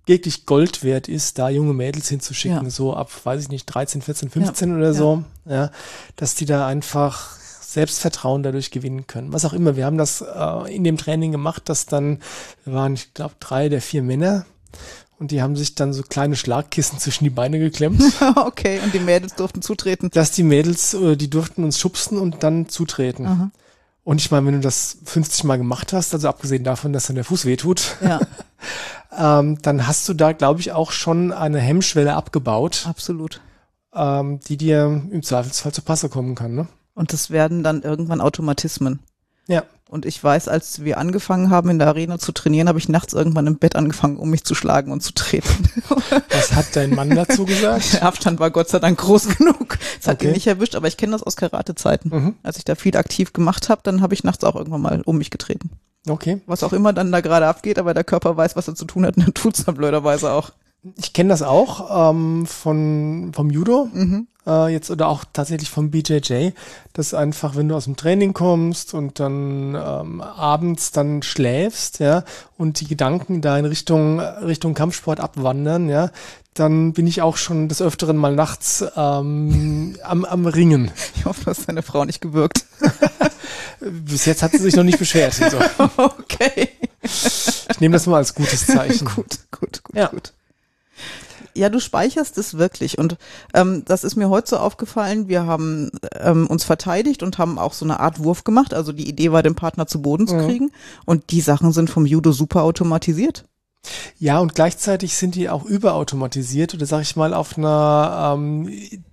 wirklich 0.07 0.47
Gold 0.47 0.85
wert 0.85 1.09
ist, 1.09 1.37
da 1.39 1.49
junge 1.49 1.73
Mädels 1.75 2.09
hinzuschicken, 2.09 2.63
Ja. 2.65 2.71
so 2.71 2.95
ab, 2.95 3.11
weiß 3.25 3.43
ich 3.43 3.49
nicht, 3.49 3.67
13, 3.67 4.03
14, 4.03 4.31
15 4.31 4.77
oder 4.77 4.95
so, 4.95 5.25
ja, 5.45 5.73
dass 6.15 6.37
die 6.37 6.47
da 6.47 6.65
einfach 6.65 7.31
Selbstvertrauen 7.61 8.45
dadurch 8.45 8.71
gewinnen 8.71 9.09
können. 9.09 9.33
Was 9.33 9.45
auch 9.45 9.53
immer. 9.53 9.75
Wir 9.75 9.85
haben 9.85 9.99
das 9.99 10.21
äh, 10.23 10.73
in 10.75 10.85
dem 10.85 10.97
Training 10.97 11.33
gemacht, 11.33 11.69
dass 11.69 11.87
dann, 11.87 12.21
wir 12.65 12.73
waren, 12.75 12.95
ich 12.95 13.13
glaube, 13.15 13.35
drei 13.41 13.69
der 13.69 13.83
vier 13.83 14.05
Männer 14.05 14.47
und 15.19 15.31
die 15.31 15.43
haben 15.43 15.57
sich 15.57 15.75
dann 15.75 15.93
so 15.93 16.03
kleine 16.03 16.37
Schlagkissen 16.37 16.99
zwischen 17.01 17.25
die 17.25 17.31
Beine 17.31 17.59
geklemmt, 17.59 18.03
okay, 18.37 18.81
und 18.85 18.95
die 18.95 19.01
Mädels 19.01 19.35
durften 19.35 19.63
zutreten. 19.63 20.11
dass 20.11 20.31
die 20.31 20.43
Mädels, 20.43 20.95
äh, 20.95 21.17
die 21.17 21.31
durften 21.31 21.65
uns 21.65 21.79
schubsen 21.79 22.19
und 22.19 22.43
dann 22.43 22.69
zutreten. 22.69 23.27
Aha. 23.27 23.51
Und 24.05 24.21
ich 24.21 24.31
meine, 24.31 24.47
wenn 24.47 24.55
du 24.55 24.61
das 24.61 24.99
50 25.05 25.43
Mal 25.45 25.57
gemacht 25.57 25.93
hast, 25.93 26.15
also 26.15 26.29
abgesehen 26.29 26.63
davon, 26.63 26.93
dass 26.93 27.09
dann 27.09 27.17
der 27.17 27.25
Fuß 27.25 27.45
wehtut, 27.45 27.97
Ja, 28.01 28.21
ähm, 29.41 29.61
dann 29.63 29.89
hast 29.89 30.09
du 30.09 30.15
da, 30.15 30.31
glaube 30.33 30.61
ich, 30.61 30.71
auch 30.71 30.93
schon 30.93 31.33
eine 31.33 31.59
Hemmschwelle 31.59 32.15
abgebaut, 32.15 32.87
absolut. 32.89 33.41
ähm, 33.95 34.39
die 34.47 34.57
dir 34.57 35.03
im 35.11 35.23
Zweifelsfall 35.25 35.73
zu 35.73 35.83
Passe 35.83 36.09
kommen 36.09 36.37
kann. 36.37 36.55
Ne? 36.55 36.69
Und 36.95 37.13
das 37.13 37.31
werden 37.31 37.65
dann 37.65 37.83
irgendwann 37.83 38.21
Automatismen. 38.21 39.01
Ja. 39.49 39.65
Und 39.89 40.05
ich 40.05 40.23
weiß, 40.23 40.49
als 40.49 40.83
wir 40.85 40.99
angefangen 40.99 41.49
haben, 41.51 41.71
in 41.71 41.79
der 41.79 41.87
Arena 41.87 42.19
zu 42.19 42.33
trainieren, 42.33 42.69
habe 42.69 42.79
ich 42.79 42.89
nachts 42.89 43.13
irgendwann 43.15 43.47
im 43.47 43.59
Bett 43.59 43.77
angefangen, 43.77 44.17
um 44.17 44.31
mich 44.31 44.43
zu 44.45 44.57
schlagen 44.57 44.91
und 44.91 45.01
zu 45.01 45.13
treten. 45.15 45.69
Was 46.31 46.55
hat 46.55 46.75
dein 46.75 46.91
Mann 46.91 47.11
dazu 47.11 47.45
gesagt? 47.45 47.93
Der 47.93 48.03
Abstand 48.03 48.41
war 48.41 48.51
Gott 48.51 48.69
sei 48.69 48.81
Dank 48.81 48.99
groß 48.99 49.37
genug. 49.37 49.79
Es 50.01 50.09
hat 50.09 50.17
Okay. 50.17 50.27
ihn 50.29 50.33
nicht 50.33 50.49
erwischt, 50.49 50.75
aber 50.75 50.89
ich 50.89 50.97
kenne 50.97 51.13
das 51.13 51.23
aus 51.23 51.37
Karate-Zeiten. 51.37 52.09
Mhm. 52.09 52.35
Als 52.43 52.57
ich 52.59 52.65
da 52.65 52.75
viel 52.75 52.97
aktiv 52.97 53.33
gemacht 53.33 53.69
habe, 53.69 53.81
dann 53.85 54.01
habe 54.03 54.13
ich 54.15 54.25
nachts 54.25 54.43
auch 54.43 54.57
irgendwann 54.57 54.83
mal 54.83 55.03
um 55.05 55.19
mich 55.19 55.31
getreten. 55.31 55.71
Okay. 56.09 56.41
Was 56.47 56.65
auch 56.65 56.73
immer 56.73 56.93
dann 56.93 57.13
da 57.13 57.21
gerade 57.21 57.47
abgeht, 57.47 57.79
aber 57.79 57.95
der 57.95 58.05
Körper 58.05 58.37
weiß, 58.37 58.57
was 58.57 58.67
er 58.67 58.75
zu 58.75 58.87
tun 58.87 59.07
hat, 59.07 59.17
und 59.17 59.25
dann 59.27 59.35
tut's 59.35 59.65
dann 59.65 59.77
blöderweise 59.77 60.33
auch. 60.33 60.51
Ich 60.97 61.13
kenne 61.13 61.29
das 61.31 61.43
auch 61.43 62.11
ähm, 62.11 62.45
von, 62.47 63.31
vom 63.35 63.51
Judo, 63.51 63.89
Mhm. 63.93 64.27
Äh, 64.47 64.73
jetzt 64.73 64.91
oder 64.91 65.09
auch 65.09 65.25
tatsächlich 65.33 65.71
vom 65.71 65.91
BJJ, 65.91 66.51
dass 66.93 67.15
einfach, 67.15 67.57
wenn 67.57 67.69
du 67.69 67.75
aus 67.75 67.85
dem 67.85 67.97
Training 67.97 68.33
kommst 68.33 68.95
und 68.95 69.21
dann 69.21 69.75
ähm, 69.75 70.21
abends 70.21 70.93
dann 70.93 71.23
schläfst, 71.23 71.99
ja, 71.99 72.25
und 72.57 72.81
die 72.81 72.87
Gedanken 72.87 73.41
da 73.41 73.59
in 73.59 73.65
Richtung, 73.65 74.21
Richtung 74.21 74.75
Kampfsport 74.75 75.21
abwandern, 75.21 75.89
ja, 75.89 76.11
dann 76.55 76.93
bin 76.95 77.07
ich 77.07 77.21
auch 77.23 77.37
schon 77.37 77.69
des 77.69 77.83
Öfteren 77.83 78.17
mal 78.17 78.35
nachts 78.35 78.85
ähm, 78.97 79.97
am, 80.03 80.25
am 80.25 80.47
Ringen. 80.47 80.91
Ich 81.17 81.25
hoffe, 81.27 81.45
du 81.45 81.51
hast 81.51 81.69
deine 81.69 81.83
Frau 81.83 82.05
nicht 82.05 82.21
gewürgt. 82.21 82.65
Bis 83.81 84.25
jetzt 84.25 84.43
hat 84.43 84.53
sie 84.53 84.59
sich 84.59 84.75
noch 84.75 84.85
nicht 84.85 84.99
beschwert. 84.99 85.41
Also, 85.41 85.59
okay. 85.99 86.71
ich 87.03 87.81
nehme 87.81 87.93
das 87.93 88.07
mal 88.07 88.17
als 88.17 88.35
gutes 88.35 88.67
Zeichen. 88.67 89.05
gut, 89.15 89.39
gut, 89.51 89.83
gut, 89.85 89.95
Ja. 89.95 90.07
gut. 90.09 90.33
Ja, 91.57 91.69
du 91.69 91.81
speicherst 91.81 92.39
es 92.39 92.59
wirklich. 92.59 92.99
Und 92.99 93.17
ähm, 93.55 93.83
das 93.87 94.05
ist 94.05 94.17
mir 94.17 94.29
heute 94.29 94.51
so 94.51 94.57
aufgefallen. 94.59 95.29
Wir 95.29 95.47
haben 95.47 95.91
ähm, 96.21 96.47
uns 96.47 96.65
verteidigt 96.65 97.23
und 97.23 97.39
haben 97.39 97.59
auch 97.59 97.73
so 97.73 97.85
eine 97.85 98.01
Art 98.01 98.23
Wurf 98.23 98.45
gemacht. 98.45 98.75
Also 98.75 98.93
die 98.93 99.09
Idee 99.09 99.33
war, 99.33 99.43
den 99.43 99.55
Partner 99.55 99.87
zu 99.87 100.03
Boden 100.03 100.27
zu 100.29 100.35
Mhm. 100.37 100.47
kriegen. 100.47 100.73
Und 101.07 101.31
die 101.31 101.41
Sachen 101.41 101.73
sind 101.73 101.91
vom 101.91 102.07
Judo 102.07 102.33
super 102.33 102.63
automatisiert. 102.63 103.45
Ja, 104.19 104.41
und 104.41 104.57
gleichzeitig 104.57 105.15
sind 105.17 105.37
die 105.37 105.49
auch 105.49 105.65
überautomatisiert 105.65 106.75
oder 106.75 106.87
sag 106.87 107.03
ich 107.03 107.15
mal 107.15 107.33
auf 107.33 107.57
einer 107.57 108.35
ähm, 108.37 108.69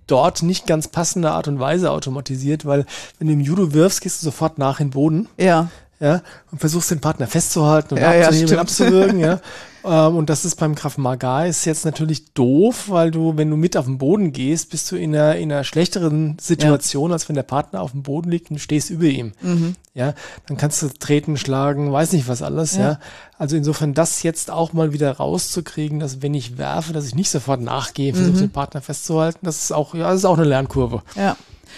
dort 0.08 0.42
nicht 0.42 0.66
ganz 0.66 0.88
passende 0.88 1.30
Art 1.30 1.46
und 1.46 1.60
Weise 1.60 1.92
automatisiert, 1.92 2.64
weil 2.66 2.84
wenn 3.18 3.28
du 3.28 3.34
im 3.34 3.40
Judo 3.40 3.72
wirfst, 3.72 4.00
gehst 4.00 4.20
du 4.20 4.24
sofort 4.24 4.58
nach 4.58 4.80
in 4.80 4.88
den 4.88 4.92
Boden, 4.94 5.28
Ja, 5.38 5.68
ja, 6.00 6.22
und 6.50 6.58
versuchst 6.58 6.90
den 6.90 7.00
Partner 7.00 7.26
festzuhalten 7.26 7.94
und 7.94 8.00
Ja, 8.00 8.12
ja, 8.14 8.26
abzuheben, 8.26 8.48
stimmt. 8.48 8.60
abzuwürgen, 8.60 9.20
ja. 9.20 9.40
Ähm, 9.86 10.16
und 10.16 10.30
das 10.30 10.46
ist 10.46 10.54
beim 10.58 10.74
Krav 10.74 10.96
Maga 10.96 11.44
ist 11.44 11.66
jetzt 11.66 11.84
natürlich 11.84 12.32
doof, 12.32 12.84
weil 12.88 13.10
du, 13.10 13.36
wenn 13.36 13.50
du 13.50 13.56
mit 13.58 13.76
auf 13.76 13.84
den 13.84 13.98
Boden 13.98 14.32
gehst, 14.32 14.70
bist 14.70 14.90
du 14.90 14.96
in 14.96 15.14
einer, 15.14 15.36
in 15.36 15.52
einer 15.52 15.62
schlechteren 15.62 16.38
Situation, 16.40 17.12
als 17.12 17.28
wenn 17.28 17.36
der 17.36 17.42
Partner 17.42 17.82
auf 17.82 17.90
dem 17.90 18.02
Boden 18.02 18.30
liegt 18.30 18.50
und 18.50 18.58
stehst 18.60 18.88
über 18.88 19.04
ihm. 19.04 19.32
mhm. 19.42 19.74
Ja, 19.92 20.14
dann 20.46 20.56
kannst 20.56 20.80
du 20.80 20.88
treten, 20.88 21.36
schlagen, 21.36 21.92
weiß 21.92 22.12
nicht 22.12 22.28
was 22.28 22.40
alles, 22.40 22.76
ja. 22.76 22.82
Ja. 22.92 22.98
Also 23.36 23.56
insofern 23.56 23.92
das 23.92 24.22
jetzt 24.22 24.50
auch 24.50 24.72
mal 24.72 24.94
wieder 24.94 25.12
rauszukriegen, 25.12 26.00
dass 26.00 26.22
wenn 26.22 26.32
ich 26.32 26.56
werfe, 26.56 26.94
dass 26.94 27.06
ich 27.06 27.14
nicht 27.14 27.28
sofort 27.28 27.60
nachgehe, 27.60 28.14
versuche 28.14 28.36
Mhm. 28.36 28.40
den 28.40 28.50
Partner 28.52 28.80
festzuhalten, 28.80 29.40
das 29.42 29.64
ist 29.64 29.72
auch, 29.72 29.94
ja, 29.94 30.08
das 30.08 30.20
ist 30.20 30.24
auch 30.24 30.38
eine 30.38 30.46
Lernkurve. 30.48 31.02
ja. 31.14 31.36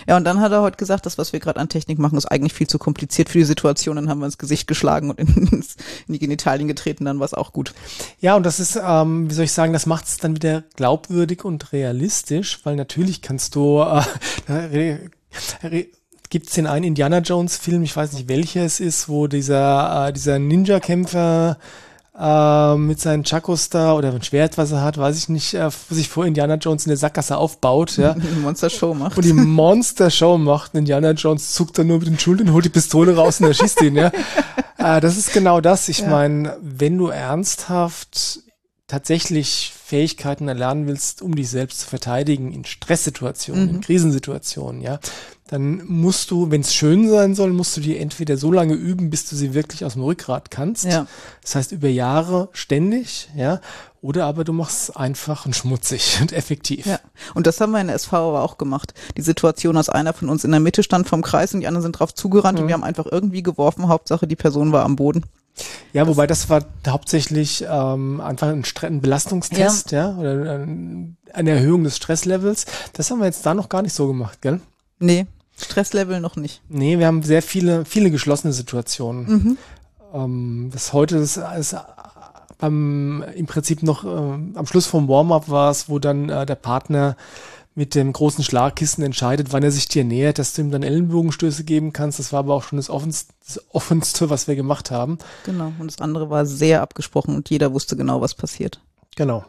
Ja, 0.08 0.16
und 0.16 0.24
dann 0.24 0.40
hat 0.40 0.52
er 0.52 0.62
heute 0.62 0.76
gesagt, 0.76 1.06
das, 1.06 1.18
was 1.18 1.32
wir 1.32 1.40
gerade 1.40 1.60
an 1.60 1.68
Technik 1.68 1.98
machen, 1.98 2.18
ist 2.18 2.26
eigentlich 2.26 2.54
viel 2.54 2.66
zu 2.66 2.78
kompliziert 2.78 3.28
für 3.28 3.38
die 3.38 3.44
Situation. 3.44 3.96
Dann 3.96 4.08
haben 4.08 4.18
wir 4.20 4.26
ins 4.26 4.38
Gesicht 4.38 4.66
geschlagen 4.66 5.10
und 5.10 5.18
ins, 5.52 5.76
in 6.06 6.12
die 6.14 6.18
Genitalien 6.18 6.68
getreten, 6.68 7.04
dann 7.04 7.18
war 7.18 7.26
es 7.26 7.34
auch 7.34 7.52
gut. 7.52 7.74
Ja, 8.20 8.36
und 8.36 8.44
das 8.44 8.60
ist, 8.60 8.78
ähm, 8.82 9.30
wie 9.30 9.34
soll 9.34 9.44
ich 9.44 9.52
sagen, 9.52 9.72
das 9.72 9.86
macht 9.86 10.06
es 10.06 10.16
dann 10.18 10.34
wieder 10.36 10.64
glaubwürdig 10.76 11.44
und 11.44 11.72
realistisch, 11.72 12.60
weil 12.64 12.76
natürlich 12.76 13.22
kannst 13.22 13.54
du, 13.54 13.80
äh, 13.80 14.02
re- 15.62 15.86
gibt's 16.28 16.54
den 16.54 16.66
einen 16.66 16.84
Indiana 16.84 17.18
Jones 17.18 17.56
Film, 17.56 17.82
ich 17.82 17.94
weiß 17.96 18.12
nicht 18.14 18.28
welcher 18.28 18.64
es 18.64 18.80
ist, 18.80 19.08
wo 19.08 19.26
dieser, 19.26 20.08
äh, 20.08 20.12
dieser 20.12 20.38
Ninja-Kämpfer 20.38 21.58
äh, 22.18 22.76
mit 22.76 23.00
seinen 23.00 23.24
Chakos 23.24 23.68
da 23.68 23.92
oder 23.94 24.12
ein 24.12 24.22
Schwert, 24.22 24.56
was 24.58 24.72
er 24.72 24.82
hat, 24.82 24.96
weiß 24.98 25.16
ich 25.18 25.28
nicht, 25.28 25.54
äh, 25.54 25.68
sich 25.90 26.08
vor 26.08 26.24
Indiana 26.26 26.54
Jones 26.54 26.86
in 26.86 26.90
der 26.90 26.96
Sackgasse 26.96 27.36
aufbaut, 27.36 27.96
ja. 27.98 28.14
Die 28.18 28.40
Monster-Show 28.40 28.94
macht. 28.94 29.16
Und 29.16 29.24
die 29.24 29.32
Monster-Show 29.32 30.38
macht. 30.38 30.74
Und 30.74 30.80
Indiana 30.80 31.10
Jones 31.12 31.52
zuckt 31.52 31.78
dann 31.78 31.88
nur 31.88 31.98
mit 31.98 32.08
den 32.08 32.18
Schultern, 32.18 32.52
holt 32.52 32.64
die 32.64 32.70
Pistole 32.70 33.14
raus 33.16 33.40
und 33.40 33.46
erschießt 33.48 33.82
ihn, 33.82 33.96
ja. 33.96 34.10
äh, 34.78 35.00
das 35.00 35.16
ist 35.16 35.32
genau 35.32 35.60
das. 35.60 35.88
Ich 35.88 35.98
Ja. 36.00 36.08
meine, 36.08 36.56
wenn 36.62 36.96
du 36.98 37.08
ernsthaft 37.08 38.40
tatsächlich 38.88 39.72
Fähigkeiten 39.84 40.48
erlernen 40.48 40.86
willst, 40.86 41.20
um 41.22 41.34
dich 41.34 41.48
selbst 41.50 41.80
zu 41.80 41.86
verteidigen 41.88 42.52
in 42.52 42.64
Stresssituationen, 42.64 43.68
in 43.68 43.76
Mhm. 43.76 43.80
Krisensituationen, 43.80 44.80
ja, 44.80 45.00
dann 45.48 45.84
musst 45.86 46.32
du, 46.32 46.50
wenn 46.50 46.60
es 46.60 46.74
schön 46.74 47.08
sein 47.08 47.34
soll, 47.34 47.52
musst 47.52 47.76
du 47.76 47.80
die 47.80 47.96
entweder 47.96 48.36
so 48.36 48.50
lange 48.50 48.74
üben, 48.74 49.10
bis 49.10 49.28
du 49.28 49.36
sie 49.36 49.54
wirklich 49.54 49.84
aus 49.84 49.92
dem 49.92 50.02
Rückgrat 50.02 50.50
kannst. 50.50 50.84
Ja. 50.84 51.06
Das 51.42 51.54
heißt 51.54 51.72
über 51.72 51.88
Jahre 51.88 52.48
ständig, 52.52 53.28
ja. 53.36 53.60
Oder 54.00 54.26
aber 54.26 54.44
du 54.44 54.52
machst 54.52 54.88
es 54.88 54.96
einfach 54.96 55.46
und 55.46 55.54
schmutzig 55.54 56.18
und 56.20 56.32
effektiv. 56.32 56.86
Ja, 56.86 56.98
und 57.34 57.46
das 57.46 57.60
haben 57.60 57.72
wir 57.72 57.80
in 57.80 57.86
der 57.86 57.96
SV 57.96 58.16
aber 58.16 58.42
auch 58.42 58.58
gemacht. 58.58 58.92
Die 59.16 59.22
Situation, 59.22 59.76
dass 59.76 59.88
einer 59.88 60.12
von 60.12 60.28
uns 60.28 60.44
in 60.44 60.50
der 60.50 60.60
Mitte 60.60 60.82
stand 60.82 61.08
vom 61.08 61.22
Kreis 61.22 61.54
und 61.54 61.60
die 61.60 61.68
anderen 61.68 61.82
sind 61.82 61.92
drauf 61.92 62.12
zugerannt 62.12 62.58
und 62.58 62.66
wir 62.66 62.74
haben 62.74 62.84
einfach 62.84 63.06
irgendwie 63.10 63.42
geworfen. 63.42 63.88
Hauptsache, 63.88 64.26
die 64.26 64.36
Person 64.36 64.72
war 64.72 64.84
am 64.84 64.96
Boden. 64.96 65.24
Ja, 65.92 66.06
wobei 66.06 66.26
das 66.26 66.50
war 66.50 66.64
hauptsächlich 66.86 67.64
ähm, 67.68 68.20
einfach 68.20 68.48
ein, 68.48 68.64
Stre 68.64 68.88
ein 68.88 69.00
Belastungstest, 69.00 69.90
ja, 69.92 70.14
oder 70.16 70.58
ein, 70.58 71.16
eine 71.32 71.50
Erhöhung 71.50 71.84
des 71.84 71.96
Stresslevels. 71.96 72.66
Das 72.92 73.10
haben 73.10 73.20
wir 73.20 73.26
jetzt 73.26 73.46
da 73.46 73.54
noch 73.54 73.68
gar 73.68 73.82
nicht 73.82 73.94
so 73.94 74.06
gemacht, 74.06 74.42
gell? 74.42 74.60
Nee, 74.98 75.26
Stresslevel 75.56 76.20
noch 76.20 76.36
nicht. 76.36 76.62
Nee, 76.68 76.98
wir 76.98 77.06
haben 77.06 77.22
sehr 77.22 77.42
viele, 77.42 77.84
viele 77.84 78.10
geschlossene 78.10 78.52
Situationen. 78.52 79.26
Mhm. 79.26 79.58
Ähm, 80.12 80.70
das 80.72 80.92
heute 80.92 81.16
ist, 81.16 81.38
ist 81.58 81.76
beim, 82.58 83.24
im 83.34 83.46
Prinzip 83.46 83.82
noch 83.82 84.04
äh, 84.04 84.08
am 84.08 84.66
Schluss 84.66 84.86
vom 84.86 85.08
Warm-up 85.08 85.48
war 85.48 85.70
es, 85.70 85.88
wo 85.88 85.98
dann 85.98 86.28
äh, 86.28 86.46
der 86.46 86.54
Partner 86.54 87.16
mit 87.74 87.94
dem 87.94 88.12
großen 88.12 88.42
Schlagkissen 88.42 89.04
entscheidet, 89.04 89.52
wann 89.52 89.62
er 89.62 89.70
sich 89.70 89.86
dir 89.86 90.02
nähert, 90.02 90.38
dass 90.38 90.54
du 90.54 90.62
ihm 90.62 90.70
dann 90.70 90.82
Ellenbogenstöße 90.82 91.62
geben 91.62 91.92
kannst. 91.92 92.18
Das 92.18 92.32
war 92.32 92.38
aber 92.40 92.54
auch 92.54 92.62
schon 92.62 92.78
das 92.78 92.88
offenste, 92.88 93.34
das 93.46 93.62
offenste, 93.70 94.30
was 94.30 94.48
wir 94.48 94.56
gemacht 94.56 94.90
haben. 94.90 95.18
Genau. 95.44 95.72
Und 95.78 95.92
das 95.92 96.00
andere 96.00 96.30
war 96.30 96.46
sehr 96.46 96.80
abgesprochen 96.80 97.36
und 97.36 97.50
jeder 97.50 97.74
wusste 97.74 97.94
genau, 97.94 98.22
was 98.22 98.34
passiert. 98.34 98.80
Genau. 99.14 99.44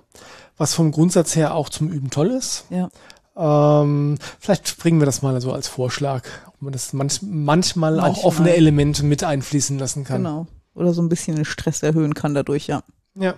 Was 0.57 0.73
vom 0.73 0.91
Grundsatz 0.91 1.37
her 1.37 1.55
auch 1.55 1.69
zum 1.69 1.89
Üben 1.89 2.09
toll 2.09 2.31
ist. 2.31 2.65
Ja. 2.69 2.89
Ähm, 3.37 4.17
vielleicht 4.39 4.77
bringen 4.77 4.99
wir 4.99 5.05
das 5.05 5.21
mal 5.21 5.39
so 5.41 5.53
als 5.53 5.67
Vorschlag, 5.67 6.23
ob 6.47 6.61
man 6.61 6.73
das 6.73 6.93
manch, 6.93 7.21
manchmal, 7.21 7.95
Manchmal. 7.95 8.11
auch 8.11 8.23
offene 8.23 8.55
Elemente 8.55 9.03
mit 9.03 9.23
einfließen 9.23 9.77
lassen 9.77 10.03
kann. 10.03 10.23
Genau. 10.23 10.47
Oder 10.73 10.93
so 10.93 11.01
ein 11.01 11.09
bisschen 11.09 11.35
den 11.35 11.45
Stress 11.45 11.83
erhöhen 11.83 12.13
kann 12.13 12.33
dadurch, 12.33 12.67
ja. 12.67 12.83
Ja. 13.15 13.35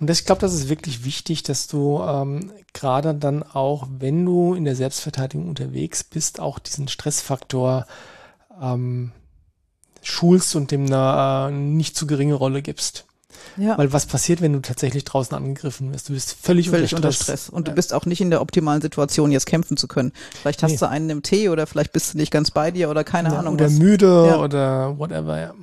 Und 0.00 0.08
das, 0.08 0.20
ich 0.20 0.26
glaube, 0.26 0.40
das 0.40 0.54
ist 0.54 0.68
wirklich 0.68 1.04
wichtig, 1.04 1.42
dass 1.42 1.66
du 1.66 2.00
ähm, 2.00 2.52
gerade 2.72 3.14
dann 3.14 3.42
auch, 3.42 3.86
wenn 3.98 4.24
du 4.24 4.54
in 4.54 4.64
der 4.64 4.76
Selbstverteidigung 4.76 5.48
unterwegs 5.48 6.04
bist, 6.04 6.40
auch 6.40 6.58
diesen 6.58 6.88
Stressfaktor 6.88 7.86
ähm, 8.60 9.12
schulst 10.02 10.56
und 10.56 10.70
dem 10.70 10.86
eine 10.86 11.48
äh, 11.48 11.52
nicht 11.52 11.96
zu 11.96 12.06
geringe 12.06 12.34
Rolle 12.34 12.62
gibst. 12.62 13.07
Ja. 13.56 13.76
Weil 13.78 13.92
was 13.92 14.06
passiert, 14.06 14.40
wenn 14.40 14.52
du 14.52 14.60
tatsächlich 14.60 15.04
draußen 15.04 15.36
angegriffen 15.36 15.92
wirst? 15.92 16.08
Du 16.08 16.12
bist 16.14 16.36
völlig, 16.40 16.70
Völlig 16.70 16.94
unter 16.94 17.08
unter 17.08 17.12
Stress. 17.12 17.24
Stress. 17.44 17.48
Und 17.50 17.66
du 17.66 17.72
Ja. 17.72 17.74
bist 17.74 17.92
auch 17.92 18.06
nicht 18.06 18.20
in 18.20 18.30
der 18.30 18.40
optimalen 18.40 18.80
Situation, 18.80 19.32
jetzt 19.32 19.46
kämpfen 19.46 19.76
zu 19.76 19.88
können. 19.88 20.12
Vielleicht 20.40 20.62
hast 20.62 20.72
Nee. 20.72 20.76
du 20.78 20.88
einen 20.88 21.10
im 21.10 21.22
Tee 21.22 21.48
oder 21.48 21.66
vielleicht 21.66 21.92
bist 21.92 22.14
du 22.14 22.18
nicht 22.18 22.30
ganz 22.30 22.50
bei 22.50 22.70
dir 22.70 22.88
oder 22.90 23.04
keine 23.04 23.30
Ja, 23.30 23.38
Ahnung 23.40 23.54
oder 23.54 23.66
was. 23.66 23.72
müde 23.72 24.26
Ja. 24.28 24.38
oder 24.38 24.98
whatever, 24.98 25.40
ja. 25.40 25.54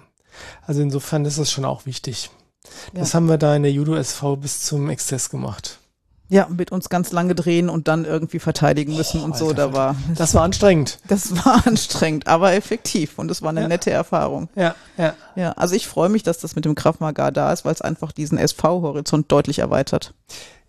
Also 0.67 0.81
insofern 0.81 1.23
ist 1.25 1.39
das 1.39 1.51
schon 1.51 1.63
auch 1.65 1.85
wichtig. 1.85 2.29
Ja. 2.93 2.99
Das 2.99 3.13
haben 3.13 3.27
wir 3.29 3.37
da 3.37 3.55
in 3.55 3.63
der 3.63 3.71
Judo 3.71 3.95
SV 3.95 4.35
bis 4.37 4.61
zum 4.61 4.89
Exzess 4.89 5.29
gemacht. 5.29 5.79
Ja, 6.27 6.47
mit 6.49 6.71
uns 6.71 6.89
ganz 6.89 7.11
lange 7.11 7.35
drehen 7.35 7.69
und 7.69 7.87
dann 7.87 8.03
irgendwie 8.05 8.39
verteidigen 8.39 8.95
müssen 8.95 9.21
und 9.21 9.37
so. 9.37 9.49
Alter, 9.49 9.67
Da 9.67 9.73
war, 9.73 9.95
Das 10.17 10.33
war 10.33 10.41
anstrengend. 10.43 10.97
das 11.07 11.35
war 11.45 11.61
anstrengend, 11.67 12.25
aber 12.27 12.53
effektiv 12.53 13.19
und 13.19 13.29
es 13.29 13.41
war 13.43 13.49
eine 13.49 13.61
Ja. 13.61 13.67
nette 13.67 13.91
Erfahrung. 13.91 14.49
Ja, 14.55 14.73
ja. 14.97 15.13
Ja, 15.35 15.51
also 15.51 15.75
ich 15.75 15.87
freue 15.87 16.09
mich, 16.09 16.23
dass 16.23 16.39
das 16.39 16.55
mit 16.55 16.65
dem 16.65 16.73
Krav 16.75 16.99
Maga 16.99 17.29
da 17.31 17.53
ist, 17.53 17.63
weil 17.65 17.73
es 17.73 17.81
einfach 17.81 18.11
diesen 18.11 18.37
SV-Horizont 18.39 19.31
deutlich 19.31 19.59
erweitert. 19.59 20.13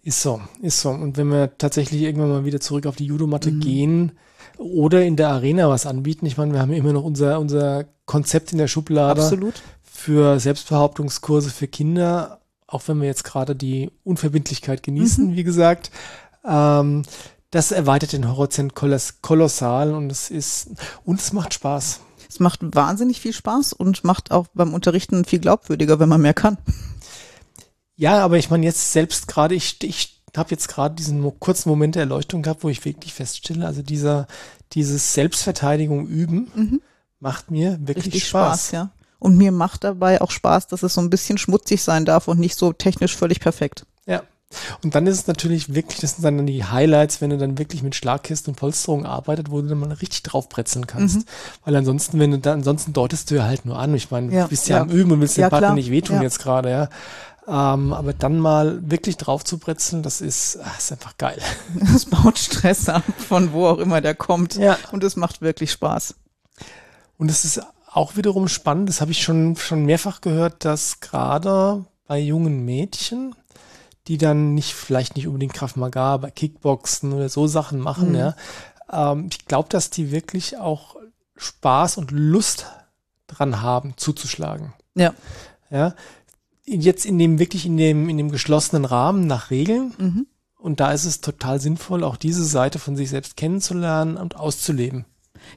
Ist 0.03 0.23
so, 0.23 0.41
ist 0.61 0.81
so. 0.81 0.91
Und 0.91 1.17
wenn 1.17 1.29
wir 1.31 1.57
tatsächlich 1.59 2.03
irgendwann 2.03 2.29
mal 2.29 2.45
wieder 2.45 2.61
zurück 2.61 2.87
auf 2.87 2.97
die 2.97 3.07
Judomatte 3.07 3.51
Mhm. 3.51 3.61
gehen 3.61 4.13
oder 4.59 5.05
in 5.05 5.17
der 5.17 5.31
Arena 5.31 5.69
was 5.69 5.87
anbieten, 5.87 6.27
ich 6.27 6.37
meine, 6.37 6.53
wir 6.53 6.61
haben 6.61 6.73
immer 6.73 6.93
noch 6.93 7.03
unser, 7.03 7.41
unser 7.41 7.87
Konzept 8.05 8.53
in 8.53 8.59
der 8.59 8.69
Schublade 8.69 9.21
Absolut. 9.23 9.55
für 9.83 10.39
Selbstbehauptungskurse 10.39 11.51
für 11.51 11.67
Kinder, 11.67 12.41
auch 12.67 12.83
wenn 12.87 13.01
wir 13.01 13.07
jetzt 13.07 13.25
gerade 13.25 13.55
die 13.57 13.91
Unverbindlichkeit 14.05 14.83
genießen, 14.83 15.29
Mhm. 15.31 15.37
wie 15.37 15.45
gesagt. 15.45 15.91
Ähm, 16.45 17.03
das 17.51 17.71
erweitert 17.73 18.13
den 18.13 18.29
Horizont 18.29 18.75
koloss 18.75 19.23
kolossal 19.23 19.95
und 19.95 20.11
es 20.11 20.31
ist, 20.31 20.71
und 21.05 21.21
es 21.21 21.33
macht 21.33 21.55
Spaß. 21.55 22.01
Es 22.29 22.41
macht 22.41 22.59
wahnsinnig 22.75 23.21
viel 23.21 23.33
Spaß 23.33 23.73
und 23.73 24.03
macht 24.05 24.31
auch 24.33 24.47
beim 24.53 24.75
Unterrichten 24.75 25.25
viel 25.25 25.39
glaubwürdiger, 25.39 26.01
wenn 26.01 26.09
man 26.09 26.21
mehr 26.21 26.35
kann. 26.35 26.59
Ja, 27.95 28.23
aber 28.25 28.37
ich 28.37 28.51
meine 28.51 28.67
jetzt 28.67 28.93
selbst 28.93 29.27
gerade, 29.29 29.55
ich, 29.55 29.83
ich 29.83 30.23
habe 30.37 30.51
jetzt 30.51 30.69
gerade 30.69 30.95
diesen 30.97 31.23
kurzen 31.41 31.69
Moment 31.71 31.95
der 31.95 32.03
Erleuchtung 32.03 32.43
gehabt, 32.43 32.63
wo 32.63 32.69
ich 32.69 32.85
wirklich 32.85 33.15
feststelle, 33.15 33.65
also 33.67 33.81
dieser, 33.83 34.27
dieses 34.73 35.15
Selbstverteidigung 35.15 36.07
üben 36.07 36.51
Mhm. 36.55 36.81
macht 37.21 37.51
mir 37.51 37.79
wirklich 37.81 38.07
Richtig 38.07 38.27
Spaß. 38.29 38.69
Spaß, 38.69 38.71
ja. 38.73 38.91
Und 39.19 39.37
mir 39.37 39.53
macht 39.53 39.85
dabei 39.85 40.21
auch 40.21 40.31
Spaß, 40.31 40.67
dass 40.69 40.83
es 40.83 40.95
so 40.95 41.01
ein 41.01 41.11
bisschen 41.11 41.39
schmutzig 41.39 41.83
sein 41.83 42.05
darf 42.05 42.29
und 42.29 42.39
nicht 42.39 42.57
so 42.57 42.73
technisch 42.73 43.17
völlig 43.17 43.41
perfekt. 43.41 43.87
Ja. 44.07 44.23
Und 44.85 44.95
dann 44.95 45.07
ist 45.07 45.17
es 45.19 45.27
natürlich 45.27 45.75
wirklich, 45.75 46.01
das 46.01 46.17
sind 46.17 46.25
dann 46.25 46.47
die 46.47 46.65
Highlights, 46.65 47.21
wenn 47.21 47.31
du 47.31 47.39
dann 47.39 47.59
wirklich 47.59 47.83
mit 47.83 47.95
Schlagkisten 47.97 48.53
und 48.53 48.57
Polsterung 48.59 49.05
arbeitet, 49.05 49.51
wo 49.51 49.61
du 49.61 49.69
dann 49.69 49.79
mal 49.81 49.93
richtig 49.93 50.23
draufbrezeln 50.23 50.87
kannst. 50.87 51.17
Mhm. 51.17 51.25
Weil 51.65 51.77
ansonsten, 51.77 52.19
wenn 52.21 52.31
du 52.31 52.39
da, 52.39 52.53
ansonsten 52.53 52.93
deutest 52.93 53.31
du 53.31 53.37
ja 53.37 53.45
halt 53.45 53.65
nur 53.67 53.79
an. 53.79 53.95
Ich 53.95 54.11
meine, 54.11 54.33
Ja, 54.33 54.45
du 54.45 54.49
bist 54.51 54.69
ja, 54.69 54.77
ja. 54.77 54.83
am 54.83 54.91
Üben 54.91 55.11
und 55.13 55.21
willst 55.21 55.37
Ja, 55.37 55.49
dem 55.49 55.51
Partner 55.51 55.75
nicht 55.75 55.91
wehtun 55.91 56.23
jetzt 56.23 56.39
gerade, 56.39 56.71
ja. 56.71 56.89
Ähm, 57.49 57.93
aber 57.93 58.13
dann 58.13 58.39
mal 58.41 58.79
wirklich 58.91 59.17
drauf 59.17 59.45
zu 59.45 59.59
brezeln, 59.59 60.03
das 60.03 60.21
ist, 60.21 60.59
ah, 60.63 60.73
ist 60.77 60.93
einfach 60.93 61.17
geil. 61.17 61.41
Es 61.95 62.07
baut 62.07 62.39
Stress 62.39 62.89
ab, 62.89 63.05
von 63.29 63.53
wo 63.53 63.67
auch 63.67 63.79
immer 63.79 64.01
der 64.01 64.15
kommt. 64.15 64.57
Ja. 64.57 64.79
Und 64.93 65.05
es 65.05 65.17
macht 65.17 65.43
wirklich 65.43 65.71
Spaß. 65.73 66.15
Und 67.19 67.31
es 67.31 67.45
ist 67.45 67.61
auch 67.97 68.17
wiederum 68.17 68.47
spannend, 68.47 68.91
das 68.91 69.01
habe 69.01 69.13
ich 69.13 69.23
schon, 69.23 69.57
schon 69.57 69.87
mehrfach 69.87 70.21
gehört, 70.21 70.67
dass 70.67 71.01
gerade 71.01 71.87
bei 72.07 72.19
jungen 72.19 72.65
Mädchen, 72.65 73.35
die 74.07 74.19
dann 74.19 74.55
nicht, 74.55 74.75
vielleicht 74.75 75.17
nicht 75.17 75.27
unbedingt 75.27 75.55
Kraft 75.55 75.79
Maga, 75.79 76.13
aber 76.13 76.31
Kickboxen 76.31 77.15
oder 77.15 77.31
so 77.31 77.47
Sachen 77.47 77.81
machen, 77.81 78.11
Mhm. 78.11 78.15
ja, 78.15 78.37
ähm, 78.93 79.29
ich 79.31 79.47
glaube, 79.47 79.71
dass 79.71 79.89
die 79.89 80.11
wirklich 80.13 80.59
auch 80.59 80.97
Spaß 81.37 81.97
und 81.97 82.11
Lust 82.11 82.67
dran 83.29 83.63
haben, 83.63 83.95
zuzuschlagen. 83.97 84.75
Ja. 84.95 85.15
Ja. 85.71 85.95
Jetzt 86.67 87.07
in 87.07 87.19
dem, 87.19 87.39
wirklich 87.39 87.65
in 87.65 87.79
dem, 87.79 88.09
in 88.11 88.19
dem 88.19 88.31
geschlossenen 88.31 88.85
Rahmen 88.85 89.27
nach 89.27 89.51
Regeln. 89.51 89.95
Mhm. 89.99 90.27
Und 90.59 90.81
da 90.81 90.93
ist 90.93 91.05
es 91.05 91.21
total 91.21 91.61
sinnvoll, 91.61 92.05
auch 92.05 92.17
diese 92.17 92.45
Seite 92.45 92.79
von 92.79 92.95
sich 92.95 93.09
selbst 93.09 93.37
kennenzulernen 93.37 94.17
und 94.17 94.37
auszuleben. 94.37 95.07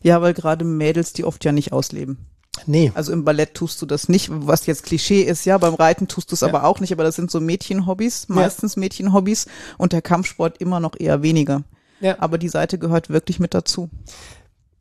Ja, 0.01 0.21
weil 0.21 0.33
gerade 0.33 0.65
Mädels 0.65 1.13
die 1.13 1.23
oft 1.25 1.43
ja 1.45 1.51
nicht 1.51 1.71
ausleben. 1.73 2.17
Nee. 2.65 2.91
Also 2.95 3.13
im 3.13 3.23
Ballett 3.23 3.53
tust 3.53 3.81
du 3.81 3.85
das 3.85 4.09
nicht, 4.09 4.29
was 4.31 4.65
jetzt 4.65 4.83
Klischee 4.83 5.21
ist, 5.21 5.45
ja, 5.45 5.57
beim 5.57 5.75
Reiten 5.75 6.07
tust 6.07 6.31
du 6.31 6.35
es 6.35 6.41
Ja. 6.41 6.47
aber 6.47 6.65
auch 6.65 6.79
nicht, 6.81 6.91
aber 6.91 7.03
das 7.03 7.15
sind 7.15 7.31
so 7.31 7.39
Mädchenhobbys, 7.39 8.27
meistens 8.27 8.75
Mädchenhobbys 8.75 9.45
und 9.77 9.93
der 9.93 10.01
Kampfsport 10.01 10.57
immer 10.59 10.79
noch 10.79 10.99
eher 10.99 11.21
weniger. 11.21 11.63
Ja. 12.01 12.17
Aber 12.19 12.37
die 12.37 12.49
Seite 12.49 12.77
gehört 12.77 13.09
wirklich 13.09 13.39
mit 13.39 13.53
dazu. 13.53 13.89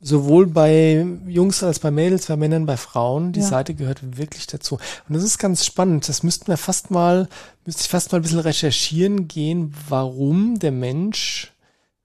sowohl 0.01 0.47
bei 0.47 1.05
Jungs 1.27 1.65
als 1.65 1.81
bei 1.81 1.91
Mädels, 1.91 2.27
bei 2.27 2.37
Männern, 2.37 2.67
bei 2.67 2.77
Frauen. 2.77 3.33
Die 3.33 3.41
Ja. 3.41 3.47
Seite 3.47 3.75
gehört 3.75 4.17
wirklich 4.17 4.47
dazu. 4.47 4.77
Und 5.09 5.15
das 5.17 5.25
ist 5.25 5.39
ganz 5.39 5.65
spannend. 5.67 6.09
Das 6.09 6.23
müssten 6.23 6.47
wir 6.47 6.57
fast 6.57 6.93
mal, 6.93 7.29
müsste 7.65 7.83
ich 7.83 7.89
fast 7.89 8.13
mal 8.13 8.19
ein 8.21 8.23
bisschen 8.23 8.39
recherchieren 8.39 9.27
gehen, 9.27 9.75
warum 9.89 10.61
der 10.61 10.71
Mensch 10.71 11.53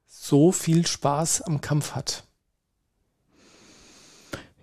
so 0.07 0.51
viel 0.51 0.87
Spaß 0.87 1.43
am 1.43 1.61
Kampf 1.61 1.91
hat. 1.91 2.23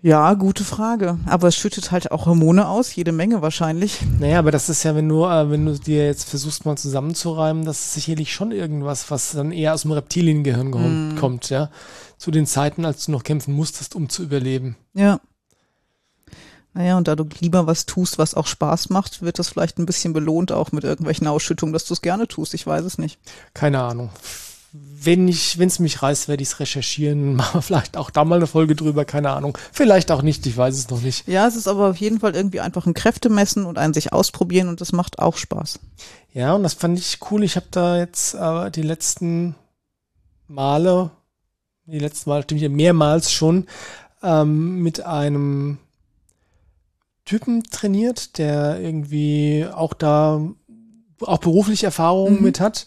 Ja, 0.03 0.33
gute 0.33 0.65
Frage. 0.65 1.19
Aber 1.27 1.49
es 1.49 1.57
schüttet 1.57 1.91
halt 1.91 2.11
auch 2.11 2.25
Hormone 2.25 2.67
aus, 2.67 2.95
jede 2.95 3.13
Menge 3.13 3.43
wahrscheinlich. 3.43 3.99
Naja, 4.19 4.39
aber 4.39 4.51
das 4.51 4.71
ist 4.71 4.83
ja, 4.83 4.95
wenn 4.95 5.09
du, 5.09 5.25
äh, 5.27 5.51
wenn 5.51 5.67
du 5.67 5.79
dir 5.79 6.07
jetzt 6.07 6.29
versuchst 6.29 6.65
mal 6.65 6.79
zusammenzureimen, 6.79 7.67
das 7.67 7.81
ist 7.81 7.95
sicherlich 7.95 8.33
schon 8.33 8.51
irgendwas, 8.51 9.11
was 9.11 9.33
dann 9.33 9.53
eher 9.53 9.75
aus 9.75 9.83
dem 9.83 9.93
Reptiliengehirn 9.93 10.71
Mm. 10.71 11.17
kommt, 11.17 11.51
ja. 11.51 11.71
Zu 12.17 12.31
den 12.31 12.47
Zeiten, 12.47 12.87
als 12.87 13.05
du 13.07 13.13
noch 13.13 13.25
kämpfen 13.25 13.53
musstest, 13.53 13.95
um 13.95 14.09
zu 14.09 14.23
überleben. 14.23 14.77
Ja. 14.95 15.21
Naja, 16.73 16.97
und 16.97 17.07
da 17.09 17.15
du 17.17 17.27
lieber 17.41 17.67
was 17.67 17.85
tust, 17.85 18.17
was 18.17 18.35
auch 18.35 18.47
Spaß 18.47 18.89
macht, 18.91 19.21
wird 19.21 19.39
das 19.39 19.49
vielleicht 19.51 19.79
ein 19.79 19.87
bisschen 19.87 20.13
belohnt, 20.15 20.51
auch 20.53 20.73
mit 20.73 20.85
irgendwelchen 20.85 21.27
Ausschüttungen, 21.27 21.73
dass 21.75 21.85
du 21.85 21.93
es 21.95 22.01
gerne 22.01 22.27
tust. 22.27 22.55
Ich 22.55 22.67
weiß 22.67 22.85
es 22.85 22.97
nicht. 22.97 23.19
Keine 23.53 23.81
Ahnung. 23.83 24.11
Wenn 24.73 25.27
ich, 25.27 25.59
wenn 25.59 25.67
es 25.69 25.79
mich 25.81 26.01
reißt, 26.01 26.29
werde 26.29 26.43
ich 26.43 26.51
es 26.51 26.61
recherchieren. 26.61 27.35
Machen 27.37 27.59
wir 27.59 27.63
vielleicht 27.63 27.97
auch 27.97 28.11
da 28.11 28.25
mal 28.25 28.37
eine 28.37 28.47
Folge 28.47 28.77
drüber, 28.77 29.05
keine 29.05 29.31
Ahnung. 29.31 29.59
Vielleicht 29.73 30.11
auch 30.13 30.23
nicht, 30.23 30.47
ich 30.47 30.57
weiß 30.57 30.77
es 30.77 30.91
noch 30.91 31.01
nicht. 31.01 31.27
Ja, 31.27 31.47
es 31.49 31.57
ist 31.57 31.67
aber 31.69 31.91
auf 31.91 31.97
jeden 31.97 32.21
Fall 32.21 32.35
irgendwie 32.37 32.61
einfach 32.61 32.87
ein 32.87 32.95
Kräftemessen 32.95 33.65
und 33.67 33.79
ein 33.79 33.95
sich 33.95 34.13
ausprobieren 34.13 34.69
und 34.69 34.81
das 34.81 34.93
macht 34.93 35.19
auch 35.19 35.37
Spaß. 35.37 35.81
Ja, 36.33 36.55
und 36.55 36.63
das 36.63 36.75
fand 36.75 36.99
ich 36.99 37.19
cool. 37.31 37.43
Ich 37.43 37.57
habe 37.57 37.67
da 37.71 37.99
jetzt 37.99 38.35
äh, 38.35 38.71
die 38.71 38.83
letzten 38.83 39.57
Male, 40.47 41.11
die 41.87 41.99
letzten 41.99 42.31
Male, 42.31 42.45
stimmt 42.45 42.61
ja 42.61 42.69
mehrmals 42.69 43.33
schon, 43.33 43.67
ähm, 44.23 44.81
mit 44.83 45.01
einem 45.05 45.79
Typen 47.25 47.63
trainiert, 47.65 48.39
der 48.39 48.81
irgendwie 48.81 49.67
auch 49.73 49.95
da 49.95 50.41
auch 51.21 51.39
berufliche 51.39 51.87
Erfahrungen 51.87 52.37
Mhm. 52.39 52.43
mit 52.43 52.61
hat. 52.61 52.87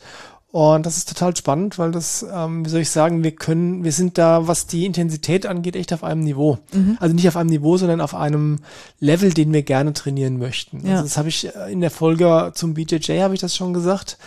Und 0.54 0.86
das 0.86 0.98
ist 0.98 1.10
total 1.10 1.36
spannend, 1.36 1.80
weil 1.80 1.90
das, 1.90 2.24
ähm, 2.32 2.64
wie 2.64 2.70
soll 2.70 2.82
ich 2.82 2.92
sagen, 2.92 3.24
wir 3.24 3.32
können, 3.32 3.84
wir 3.84 3.92
sind 3.92 4.20
da, 4.20 4.48
was 4.48 4.68
die 4.68 4.86
Intensität 4.86 5.48
angeht, 5.48 5.76
echt 5.76 5.92
auf 5.94 6.04
einem 6.04 6.22
Niveau. 6.22 6.60
Mhm. 6.72 6.96
Also 7.00 7.16
nicht 7.16 7.28
auf 7.28 7.36
einem 7.36 7.50
Niveau, 7.50 7.76
sondern 7.78 8.02
auf 8.02 8.14
einem 8.14 8.60
Level, 9.00 9.34
den 9.34 9.52
wir 9.52 9.64
gerne 9.64 9.94
trainieren 9.94 10.38
möchten. 10.38 10.86
Ja. 10.86 10.92
Also 10.92 11.06
das 11.06 11.18
habe 11.18 11.28
ich 11.28 11.56
äh, 11.56 11.72
in 11.72 11.82
der 11.82 11.90
Folge 11.90 12.52
zum 12.54 12.76
BJJ 12.76 13.22
habe 13.22 13.34
ich 13.34 13.40
das 13.40 13.56
schon 13.56 13.74
gesagt. 13.74 14.20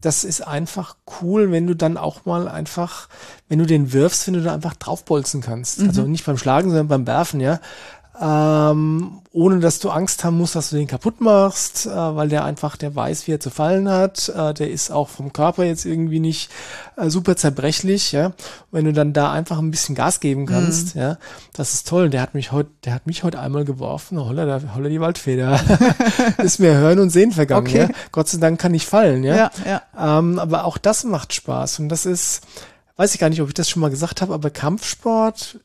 Das 0.00 0.24
ist 0.24 0.46
einfach 0.46 0.96
cool, 1.20 1.52
wenn 1.52 1.66
du 1.66 1.74
dann 1.74 1.98
auch 1.98 2.24
mal 2.24 2.48
einfach, 2.48 3.10
wenn 3.50 3.58
du 3.58 3.66
den 3.66 3.92
wirfst, 3.92 4.28
wenn 4.28 4.34
du 4.34 4.42
da 4.42 4.54
einfach 4.54 4.76
draufbolzen 4.76 5.42
kannst. 5.42 5.80
Mhm. 5.80 5.88
Also 5.88 6.02
nicht 6.04 6.24
beim 6.24 6.38
Schlagen, 6.38 6.70
sondern 6.70 6.88
beim 6.88 7.06
Werfen, 7.06 7.40
ja 7.40 7.60
ähm, 8.20 9.20
ohne 9.32 9.60
dass 9.60 9.78
du 9.78 9.90
Angst 9.90 10.24
haben 10.24 10.36
musst, 10.38 10.56
dass 10.56 10.70
du 10.70 10.76
den 10.76 10.86
kaputt 10.86 11.20
machst, 11.20 11.86
äh, 11.86 11.90
weil 11.90 12.28
der 12.28 12.44
einfach, 12.44 12.76
der 12.76 12.94
weiß, 12.94 13.26
wie 13.26 13.32
er 13.32 13.40
zu 13.40 13.50
fallen 13.50 13.88
hat. 13.88 14.28
Äh, 14.30 14.54
der 14.54 14.70
ist 14.70 14.90
auch 14.90 15.08
vom 15.08 15.32
Körper 15.32 15.64
jetzt 15.64 15.84
irgendwie 15.84 16.18
nicht 16.18 16.50
äh, 16.96 17.10
super 17.10 17.36
zerbrechlich. 17.36 18.12
Ja, 18.12 18.32
wenn 18.72 18.84
du 18.84 18.92
dann 18.92 19.12
da 19.12 19.30
einfach 19.30 19.58
ein 19.58 19.70
bisschen 19.70 19.94
Gas 19.94 20.20
geben 20.20 20.46
kannst, 20.46 20.96
mhm. 20.96 21.00
ja, 21.00 21.18
das 21.52 21.74
ist 21.74 21.88
toll. 21.88 22.10
Der 22.10 22.20
hat 22.20 22.34
mich 22.34 22.50
heute, 22.50 22.70
der 22.84 22.94
hat 22.94 23.06
mich 23.06 23.22
heute 23.22 23.38
einmal 23.38 23.64
geworfen. 23.64 24.18
Holla, 24.18 24.44
der, 24.44 24.74
holla 24.74 24.88
die 24.88 25.00
Waldfeder. 25.00 25.60
ist 26.38 26.58
mir 26.58 26.74
Hören 26.74 26.98
und 26.98 27.10
Sehen 27.10 27.32
vergangen. 27.32 27.66
Okay. 27.66 27.82
Ja? 27.82 27.88
Gott 28.10 28.28
sei 28.28 28.38
Dank 28.38 28.58
kann 28.58 28.74
ich 28.74 28.86
fallen. 28.86 29.22
Ja, 29.22 29.36
ja, 29.36 29.50
ja. 29.64 30.18
Ähm, 30.18 30.38
aber 30.38 30.64
auch 30.64 30.78
das 30.78 31.04
macht 31.04 31.32
Spaß 31.32 31.78
und 31.78 31.88
das 31.88 32.06
ist 32.06 32.42
weiß 32.98 33.14
ich 33.14 33.20
gar 33.20 33.28
nicht, 33.30 33.40
ob 33.40 33.46
ich 33.48 33.54
das 33.54 33.70
schon 33.70 33.80
mal 33.80 33.90
gesagt 33.90 34.20
habe, 34.20 34.34
aber 34.34 34.50
Kampfsport 34.50 35.60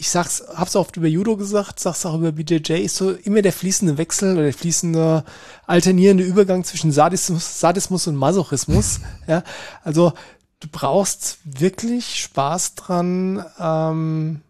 ich 0.00 0.10
sag's, 0.10 0.44
hab's 0.54 0.76
oft 0.76 0.96
über 0.96 1.08
Judo 1.08 1.36
gesagt, 1.36 1.80
sag's 1.80 2.06
auch 2.06 2.14
über 2.14 2.30
BJJ, 2.30 2.84
ist 2.84 2.94
so 2.94 3.10
immer 3.10 3.42
der 3.42 3.52
fließende 3.52 3.98
Wechsel 3.98 4.34
oder 4.34 4.44
der 4.44 4.54
fließende 4.54 5.24
alternierende 5.66 6.22
Übergang 6.22 6.62
zwischen 6.62 6.92
Sadismus, 6.92 7.58
Sadismus 7.58 8.06
und 8.06 8.14
Masochismus. 8.14 9.00
ja, 9.26 9.42
also 9.82 10.12
du 10.60 10.68
brauchst 10.70 11.38
wirklich 11.44 12.22
Spaß 12.22 12.76
dran, 12.76 13.44
ähm, 13.58 14.42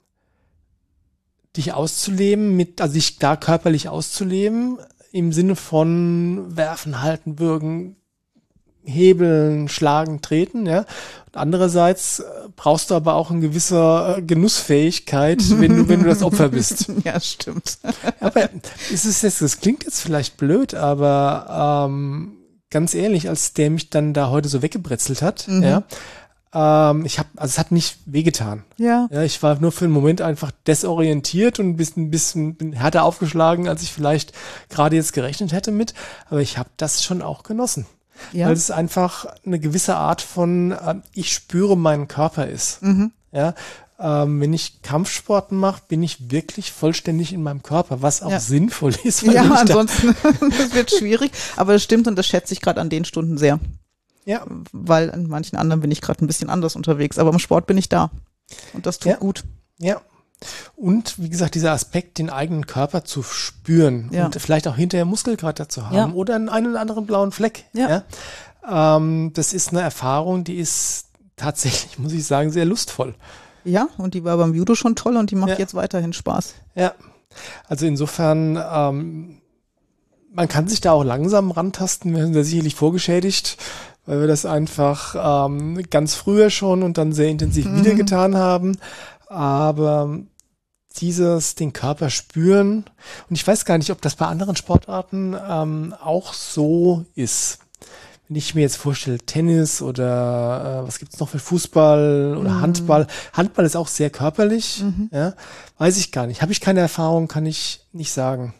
dich 1.56 1.72
auszuleben, 1.72 2.54
mit, 2.54 2.82
also 2.82 2.92
dich 2.92 3.18
da 3.18 3.36
körperlich 3.36 3.88
auszuleben, 3.88 4.78
im 5.12 5.32
Sinne 5.32 5.56
von 5.56 6.56
werfen, 6.56 7.00
halten, 7.00 7.38
würgen, 7.38 7.96
hebeln, 8.84 9.68
schlagen, 9.68 10.20
treten, 10.22 10.66
ja. 10.66 10.80
Und 11.26 11.36
andererseits 11.36 12.20
äh, 12.20 12.24
brauchst 12.56 12.90
du 12.90 12.94
aber 12.94 13.14
auch 13.14 13.30
eine 13.30 13.40
gewisse 13.40 14.16
äh, 14.18 14.22
Genussfähigkeit, 14.22 15.38
wenn 15.60 15.76
du, 15.76 15.88
wenn 15.88 16.02
du 16.02 16.08
das 16.08 16.22
Opfer 16.22 16.48
bist. 16.48 16.90
ja, 17.04 17.20
stimmt. 17.20 17.78
aber 18.20 18.48
ist 18.90 19.04
es 19.04 19.22
jetzt, 19.22 19.42
das 19.42 19.60
klingt 19.60 19.84
jetzt 19.84 20.00
vielleicht 20.00 20.36
blöd, 20.36 20.74
aber 20.74 21.86
ähm, 21.88 22.32
ganz 22.70 22.94
ehrlich, 22.94 23.28
als 23.28 23.52
der 23.52 23.70
mich 23.70 23.90
dann 23.90 24.14
da 24.14 24.30
heute 24.30 24.48
so 24.48 24.62
weggebrezelt 24.62 25.22
hat, 25.22 25.46
mhm. 25.48 25.62
ja, 25.62 25.82
ähm, 26.54 27.04
ich 27.04 27.18
habe, 27.18 27.28
also 27.36 27.52
es 27.52 27.58
hat 27.58 27.72
nicht 27.72 27.98
wehgetan. 28.06 28.64
Ja. 28.78 29.06
ja. 29.10 29.22
Ich 29.22 29.42
war 29.42 29.60
nur 29.60 29.70
für 29.72 29.84
einen 29.84 29.92
Moment 29.92 30.22
einfach 30.22 30.50
desorientiert 30.66 31.58
und 31.58 31.68
ein 31.68 31.76
bisschen, 31.76 32.04
ein 32.04 32.10
bisschen 32.10 32.72
härter 32.72 33.04
aufgeschlagen, 33.04 33.68
als 33.68 33.82
ich 33.82 33.92
vielleicht 33.92 34.32
gerade 34.70 34.96
jetzt 34.96 35.12
gerechnet 35.12 35.52
hätte 35.52 35.72
mit. 35.72 35.92
Aber 36.30 36.40
ich 36.40 36.56
habe 36.56 36.70
das 36.78 37.04
schon 37.04 37.20
auch 37.20 37.42
genossen 37.42 37.86
ja. 38.32 38.46
weil 38.46 38.54
es 38.54 38.70
einfach 38.70 39.26
eine 39.44 39.58
gewisse 39.58 39.96
Art 39.96 40.22
von 40.22 40.72
äh, 40.72 40.96
ich 41.12 41.32
spüre 41.32 41.76
meinen 41.76 42.08
Körper 42.08 42.46
ist. 42.46 42.82
Mhm. 42.82 43.12
Ja, 43.32 43.54
ähm, 44.00 44.40
wenn 44.40 44.52
ich 44.52 44.82
Kampfsporten 44.82 45.58
mache, 45.58 45.82
bin 45.88 46.02
ich 46.02 46.30
wirklich 46.30 46.72
vollständig 46.72 47.32
in 47.32 47.42
meinem 47.42 47.62
Körper, 47.62 48.00
was 48.00 48.22
auch 48.22 48.30
ja. 48.30 48.40
sinnvoll 48.40 48.94
ist. 49.04 49.22
Ja, 49.22 49.42
ansonsten 49.42 50.14
das 50.22 50.74
wird 50.74 50.90
schwierig, 50.90 51.32
aber 51.56 51.72
das 51.72 51.82
stimmt 51.82 52.06
und 52.06 52.16
das 52.16 52.26
schätze 52.26 52.54
ich 52.54 52.60
gerade 52.60 52.80
an 52.80 52.90
den 52.90 53.04
Stunden 53.04 53.38
sehr. 53.38 53.58
Ja. 54.24 54.44
Weil 54.72 55.10
an 55.10 55.26
manchen 55.26 55.56
anderen 55.56 55.80
bin 55.80 55.90
ich 55.90 56.00
gerade 56.00 56.24
ein 56.24 56.26
bisschen 56.26 56.50
anders 56.50 56.76
unterwegs, 56.76 57.18
aber 57.18 57.30
im 57.30 57.38
Sport 57.38 57.66
bin 57.66 57.78
ich 57.78 57.88
da 57.88 58.10
und 58.72 58.86
das 58.86 58.98
tut 58.98 59.12
ja. 59.12 59.18
gut. 59.18 59.42
Ja, 59.78 60.00
und 60.76 61.18
wie 61.18 61.28
gesagt, 61.28 61.54
dieser 61.54 61.72
Aspekt, 61.72 62.18
den 62.18 62.30
eigenen 62.30 62.66
Körper 62.66 63.04
zu 63.04 63.22
spüren 63.22 64.08
ja. 64.12 64.26
und 64.26 64.40
vielleicht 64.40 64.68
auch 64.68 64.76
hinterher 64.76 65.04
Muskelkater 65.04 65.68
zu 65.68 65.86
haben 65.86 65.96
ja. 65.96 66.10
oder 66.10 66.36
einen, 66.36 66.48
einen 66.48 66.68
oder 66.68 66.80
anderen 66.80 67.06
blauen 67.06 67.32
Fleck. 67.32 67.64
Ja. 67.72 68.04
Ähm, 68.68 69.32
das 69.34 69.52
ist 69.52 69.70
eine 69.70 69.80
Erfahrung, 69.80 70.44
die 70.44 70.56
ist 70.56 71.06
tatsächlich, 71.36 71.98
muss 71.98 72.12
ich 72.12 72.24
sagen, 72.24 72.50
sehr 72.50 72.64
lustvoll. 72.64 73.14
Ja, 73.64 73.88
und 73.98 74.14
die 74.14 74.24
war 74.24 74.36
beim 74.36 74.54
Judo 74.54 74.74
schon 74.74 74.94
toll 74.94 75.16
und 75.16 75.30
die 75.30 75.34
macht 75.34 75.58
jetzt 75.58 75.74
weiterhin 75.74 76.12
Spaß. 76.12 76.54
Ja. 76.74 76.94
Also 77.68 77.86
insofern, 77.86 78.56
ähm, 78.56 79.42
man 80.32 80.48
kann 80.48 80.68
sich 80.68 80.80
da 80.80 80.92
auch 80.92 81.04
langsam 81.04 81.50
rantasten. 81.50 82.14
Wir 82.14 82.22
sind 82.22 82.34
da 82.34 82.44
sicherlich 82.44 82.76
vorgeschädigt, 82.76 83.58
weil 84.06 84.20
wir 84.20 84.28
das 84.28 84.46
einfach 84.46 85.46
ähm, 85.46 85.82
ganz 85.90 86.14
früher 86.14 86.50
schon 86.50 86.82
und 86.82 86.96
dann 86.96 87.12
sehr 87.12 87.28
intensiv 87.28 87.66
mhm. 87.66 87.80
wieder 87.80 87.94
getan 87.94 88.36
haben 88.36 88.78
aber 89.28 90.20
dieses 91.00 91.54
den 91.54 91.72
Körper 91.72 92.10
spüren 92.10 92.84
und 93.28 93.36
ich 93.36 93.46
weiß 93.46 93.64
gar 93.64 93.78
nicht, 93.78 93.90
ob 93.90 94.00
das 94.02 94.16
bei 94.16 94.26
anderen 94.26 94.56
Sportarten 94.56 95.36
ähm, 95.48 95.94
auch 96.02 96.32
so 96.32 97.04
ist. 97.14 97.60
Wenn 98.28 98.36
ich 98.36 98.54
mir 98.54 98.60
jetzt 98.60 98.76
vorstelle, 98.76 99.18
Tennis 99.18 99.80
oder 99.80 100.82
äh, 100.82 100.86
was 100.86 100.98
gibt's 100.98 101.18
noch 101.18 101.30
für 101.30 101.38
Fußball 101.38 102.36
oder 102.38 102.50
mhm. 102.50 102.60
Handball. 102.60 103.06
Handball 103.32 103.64
ist 103.64 103.76
auch 103.76 103.88
sehr 103.88 104.10
körperlich, 104.10 104.82
mhm. 104.82 105.08
ja, 105.12 105.34
weiß 105.78 105.96
ich 105.96 106.12
gar 106.12 106.26
nicht. 106.26 106.42
Habe 106.42 106.52
ich 106.52 106.60
keine 106.60 106.80
Erfahrung, 106.80 107.28
kann 107.28 107.46
ich 107.46 107.86
nicht 107.92 108.12
sagen. 108.12 108.54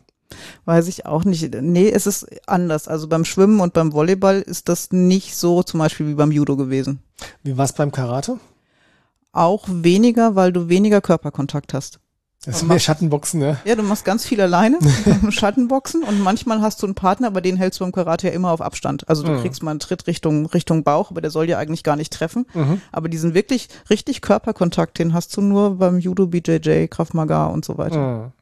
Weiß 0.64 0.88
ich 0.88 1.06
auch 1.06 1.24
nicht. 1.24 1.54
Nee, 1.54 1.90
es 1.90 2.06
ist 2.06 2.26
anders. 2.46 2.86
Also 2.86 3.08
beim 3.08 3.24
Schwimmen 3.24 3.60
und 3.60 3.72
beim 3.72 3.92
Volleyball 3.92 4.40
ist 4.42 4.68
das 4.68 4.90
nicht 4.90 5.36
so 5.36 5.62
zum 5.62 5.80
Beispiel 5.80 6.06
wie 6.08 6.14
beim 6.14 6.32
Judo 6.32 6.56
gewesen. 6.56 7.02
Wie 7.42 7.56
war 7.56 7.64
es 7.64 7.72
beim 7.72 7.92
Karate? 7.92 8.38
auch 9.38 9.64
weniger, 9.68 10.34
weil 10.34 10.52
du 10.52 10.68
weniger 10.68 11.00
Körperkontakt 11.00 11.74
hast. 11.74 12.00
Das 12.44 12.60
sind 12.60 12.68
mehr 12.68 12.78
Schattenboxen, 12.78 13.40
ne? 13.40 13.58
Ja, 13.64 13.74
du 13.74 13.82
machst 13.82 14.04
ganz 14.04 14.24
viel 14.24 14.40
alleine, 14.40 14.78
Schattenboxen 15.30 16.04
und 16.04 16.20
manchmal 16.20 16.60
hast 16.60 16.80
du 16.80 16.86
einen 16.86 16.94
Partner, 16.94 17.26
aber 17.26 17.40
den 17.40 17.56
hältst 17.56 17.80
du 17.80 17.84
im 17.84 17.90
Karate 17.90 18.28
ja 18.28 18.32
immer 18.32 18.52
auf 18.52 18.60
Abstand. 18.60 19.08
Also 19.08 19.24
du 19.24 19.32
mhm. 19.32 19.40
kriegst 19.40 19.62
mal 19.62 19.72
einen 19.72 19.80
Tritt 19.80 20.06
Richtung, 20.06 20.46
Richtung 20.46 20.84
Bauch, 20.84 21.10
aber 21.10 21.20
der 21.20 21.32
soll 21.32 21.48
ja 21.48 21.58
eigentlich 21.58 21.82
gar 21.82 21.96
nicht 21.96 22.12
treffen. 22.12 22.46
Mhm. 22.54 22.80
Aber 22.92 23.08
diesen 23.08 23.34
wirklich 23.34 23.68
richtig 23.90 24.22
Körperkontakt, 24.22 25.00
den 25.00 25.14
hast 25.14 25.36
du 25.36 25.40
nur 25.40 25.78
beim 25.78 25.98
Judo, 25.98 26.28
BJJ, 26.28 26.86
Krav 26.86 27.12
Maga 27.12 27.46
und 27.46 27.64
so 27.64 27.76
weiter. 27.76 27.98
Mhm. 27.98 28.32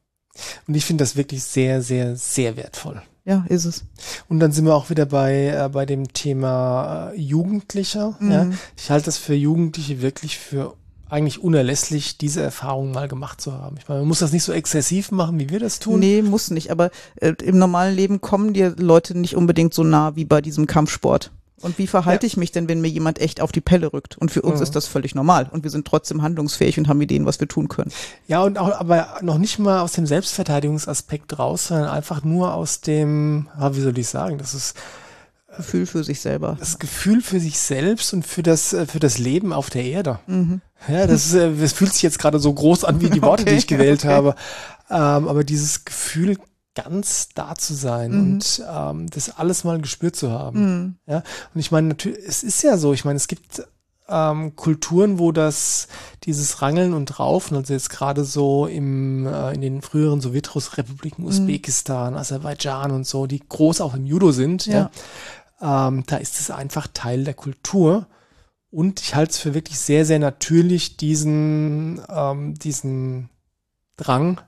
Und 0.68 0.74
ich 0.74 0.84
finde 0.84 1.02
das 1.02 1.16
wirklich 1.16 1.42
sehr, 1.42 1.80
sehr, 1.80 2.16
sehr 2.16 2.56
wertvoll. 2.58 3.00
Ja, 3.24 3.44
ist 3.48 3.64
es. 3.64 3.84
Und 4.28 4.38
dann 4.38 4.52
sind 4.52 4.66
wir 4.66 4.74
auch 4.74 4.88
wieder 4.88 5.06
bei, 5.06 5.48
äh, 5.48 5.68
bei 5.68 5.84
dem 5.84 6.12
Thema 6.12 7.10
äh, 7.10 7.20
Jugendlicher. 7.20 8.16
Ja. 8.20 8.44
Mhm. 8.44 8.58
Ich 8.76 8.90
halte 8.90 9.06
das 9.06 9.16
für 9.16 9.34
Jugendliche 9.34 10.00
wirklich 10.00 10.38
für 10.38 10.74
eigentlich 11.08 11.42
unerlässlich, 11.42 12.18
diese 12.18 12.42
Erfahrung 12.42 12.92
mal 12.92 13.08
gemacht 13.08 13.40
zu 13.40 13.52
haben. 13.52 13.76
Ich 13.78 13.88
meine, 13.88 14.00
man 14.00 14.08
muss 14.08 14.18
das 14.18 14.32
nicht 14.32 14.42
so 14.42 14.52
exzessiv 14.52 15.12
machen, 15.12 15.38
wie 15.38 15.50
wir 15.50 15.60
das 15.60 15.78
tun. 15.78 16.00
Nee, 16.00 16.22
muss 16.22 16.50
nicht. 16.50 16.70
Aber 16.70 16.90
äh, 17.16 17.34
im 17.42 17.58
normalen 17.58 17.94
Leben 17.94 18.20
kommen 18.20 18.52
dir 18.52 18.74
Leute 18.76 19.16
nicht 19.16 19.36
unbedingt 19.36 19.72
so 19.72 19.84
nah 19.84 20.16
wie 20.16 20.24
bei 20.24 20.40
diesem 20.40 20.66
Kampfsport. 20.66 21.30
Und 21.62 21.78
wie 21.78 21.86
verhalte 21.86 22.26
ja. 22.26 22.28
ich 22.28 22.36
mich 22.36 22.52
denn, 22.52 22.68
wenn 22.68 22.82
mir 22.82 22.88
jemand 22.88 23.18
echt 23.18 23.40
auf 23.40 23.50
die 23.50 23.62
Pelle 23.62 23.92
rückt? 23.92 24.18
Und 24.18 24.30
für 24.30 24.42
uns 24.42 24.56
mhm. 24.56 24.62
ist 24.64 24.76
das 24.76 24.86
völlig 24.86 25.14
normal. 25.14 25.48
Und 25.50 25.64
wir 25.64 25.70
sind 25.70 25.86
trotzdem 25.86 26.20
handlungsfähig 26.20 26.78
und 26.78 26.86
haben 26.86 27.00
Ideen, 27.00 27.24
was 27.24 27.40
wir 27.40 27.48
tun 27.48 27.68
können. 27.68 27.92
Ja, 28.28 28.42
und 28.42 28.58
auch, 28.58 28.78
aber 28.78 29.18
noch 29.22 29.38
nicht 29.38 29.58
mal 29.58 29.80
aus 29.80 29.92
dem 29.92 30.06
Selbstverteidigungsaspekt 30.06 31.38
raus, 31.38 31.68
sondern 31.68 31.88
einfach 31.88 32.24
nur 32.24 32.52
aus 32.52 32.82
dem, 32.82 33.48
wie 33.70 33.80
soll 33.80 33.96
ich 33.96 34.08
sagen, 34.08 34.36
das 34.36 34.52
ist, 34.52 34.76
Gefühl 35.56 35.86
für 35.86 36.04
sich 36.04 36.20
selber. 36.20 36.56
Das 36.58 36.78
Gefühl 36.78 37.22
für 37.22 37.40
sich 37.40 37.58
selbst 37.58 38.12
und 38.12 38.26
für 38.26 38.42
das, 38.42 38.72
äh, 38.72 38.86
für 38.86 39.00
das 39.00 39.18
Leben 39.18 39.52
auf 39.52 39.70
der 39.70 39.84
Erde. 39.84 40.18
Mhm. 40.26 40.60
Ja, 40.88 41.06
das, 41.06 41.26
ist, 41.26 41.34
äh, 41.34 41.54
das 41.54 41.72
fühlt 41.72 41.92
sich 41.92 42.02
jetzt 42.02 42.18
gerade 42.18 42.38
so 42.38 42.52
groß 42.52 42.84
an 42.84 43.00
wie 43.00 43.10
die 43.10 43.22
Worte, 43.22 43.42
okay, 43.42 43.52
die 43.52 43.58
ich 43.58 43.66
gewählt 43.66 44.04
okay. 44.04 44.12
habe. 44.12 44.34
Ähm, 44.90 45.28
aber 45.28 45.44
dieses 45.44 45.84
Gefühl, 45.84 46.38
ganz 46.74 47.30
da 47.34 47.54
zu 47.54 47.74
sein 47.74 48.12
mhm. 48.12 48.20
und 48.20 48.62
ähm, 48.70 49.06
das 49.10 49.36
alles 49.36 49.64
mal 49.64 49.80
gespürt 49.80 50.14
zu 50.14 50.30
haben. 50.30 50.60
Mhm. 50.60 50.96
Ja, 51.06 51.22
und 51.54 51.60
ich 51.60 51.72
meine, 51.72 51.88
natürlich, 51.88 52.18
es 52.24 52.42
ist 52.42 52.62
ja 52.62 52.76
so, 52.76 52.92
ich 52.92 53.04
meine, 53.04 53.16
es 53.16 53.26
gibt 53.26 53.64
ähm, 54.08 54.54
Kulturen, 54.54 55.18
wo 55.18 55.32
das, 55.32 55.88
dieses 56.24 56.62
Rangeln 56.62 56.92
und 56.94 57.18
Raufen, 57.18 57.56
also 57.56 57.72
jetzt 57.72 57.90
gerade 57.90 58.24
so 58.24 58.66
im, 58.66 59.26
äh, 59.26 59.52
in 59.54 59.62
den 59.62 59.82
früheren 59.82 60.20
Sowjetrepubliken, 60.20 61.24
mhm. 61.24 61.30
Usbekistan, 61.30 62.14
Aserbaidschan 62.14 62.92
und 62.92 63.06
so, 63.06 63.26
die 63.26 63.40
groß 63.40 63.80
auch 63.80 63.94
im 63.94 64.06
Judo 64.06 64.30
sind, 64.30 64.66
ja, 64.66 64.90
ja 65.60 65.88
ähm, 65.88 66.04
da 66.06 66.16
ist 66.18 66.38
es 66.38 66.50
einfach 66.50 66.86
Teil 66.92 67.24
der 67.24 67.34
Kultur. 67.34 68.06
Und 68.70 69.00
ich 69.00 69.14
halte 69.14 69.30
es 69.30 69.38
für 69.38 69.54
wirklich 69.54 69.78
sehr, 69.78 70.04
sehr 70.04 70.18
natürlich, 70.18 70.96
diesen, 70.96 72.00
ähm, 72.08 72.54
diesen 72.54 73.30
Drang 73.96 74.40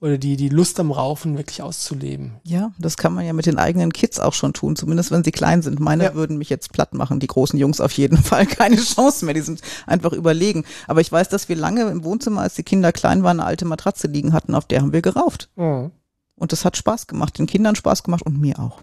oder 0.00 0.16
die, 0.16 0.36
die 0.36 0.48
Lust 0.48 0.78
am 0.78 0.92
Raufen 0.92 1.36
wirklich 1.36 1.60
auszuleben. 1.60 2.36
Ja, 2.44 2.72
das 2.78 2.96
kann 2.96 3.12
man 3.12 3.26
ja 3.26 3.32
mit 3.32 3.46
den 3.46 3.58
eigenen 3.58 3.92
Kids 3.92 4.20
auch 4.20 4.32
schon 4.32 4.52
tun, 4.52 4.76
zumindest 4.76 5.10
wenn 5.10 5.24
sie 5.24 5.32
klein 5.32 5.60
sind. 5.60 5.80
Meine 5.80 6.04
ja. 6.04 6.14
würden 6.14 6.38
mich 6.38 6.50
jetzt 6.50 6.72
platt 6.72 6.94
machen, 6.94 7.18
die 7.18 7.26
großen 7.26 7.58
Jungs 7.58 7.80
auf 7.80 7.92
jeden 7.92 8.16
Fall. 8.22 8.46
Keine 8.46 8.76
Chance 8.76 9.24
mehr, 9.24 9.34
die 9.34 9.40
sind 9.40 9.60
einfach 9.86 10.12
überlegen. 10.12 10.64
Aber 10.86 11.00
ich 11.00 11.10
weiß, 11.10 11.28
dass 11.28 11.48
wir 11.48 11.56
lange 11.56 11.82
im 11.88 12.04
Wohnzimmer, 12.04 12.42
als 12.42 12.54
die 12.54 12.62
Kinder 12.62 12.92
klein 12.92 13.24
waren, 13.24 13.40
eine 13.40 13.48
alte 13.48 13.64
Matratze 13.64 14.06
liegen 14.06 14.32
hatten, 14.32 14.54
auf 14.54 14.66
der 14.66 14.82
haben 14.82 14.92
wir 14.92 15.02
gerauft. 15.02 15.50
Mhm. 15.56 15.90
Und 16.36 16.52
das 16.52 16.64
hat 16.64 16.76
Spaß 16.76 17.08
gemacht, 17.08 17.36
den 17.38 17.48
Kindern 17.48 17.74
Spaß 17.74 18.04
gemacht 18.04 18.22
und 18.24 18.40
mir 18.40 18.60
auch. 18.60 18.82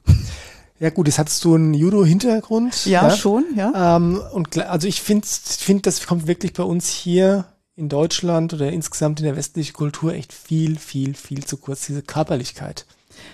Ja 0.79 0.89
gut, 0.89 1.07
jetzt 1.07 1.19
hattest 1.19 1.43
du 1.45 1.55
einen 1.55 1.73
Judo-Hintergrund. 1.73 2.85
Ja, 2.85 3.09
schon, 3.09 3.45
ja. 3.55 3.95
Ähm, 3.95 4.21
und 4.33 4.57
also 4.57 4.87
ich 4.87 5.01
finde, 5.01 5.25
find, 5.27 5.85
das 5.85 6.05
kommt 6.05 6.27
wirklich 6.27 6.53
bei 6.53 6.63
uns 6.63 6.89
hier 6.89 7.45
in 7.77 7.87
Deutschland 7.89 8.53
oder 8.53 8.71
insgesamt 8.71 9.19
in 9.19 9.25
der 9.25 9.35
westlichen 9.37 9.73
Kultur 9.73 10.13
echt 10.13 10.33
viel, 10.33 10.77
viel, 10.77 11.13
viel 11.13 11.45
zu 11.45 11.57
kurz, 11.57 11.85
diese 11.85 12.01
Körperlichkeit. 12.01 12.85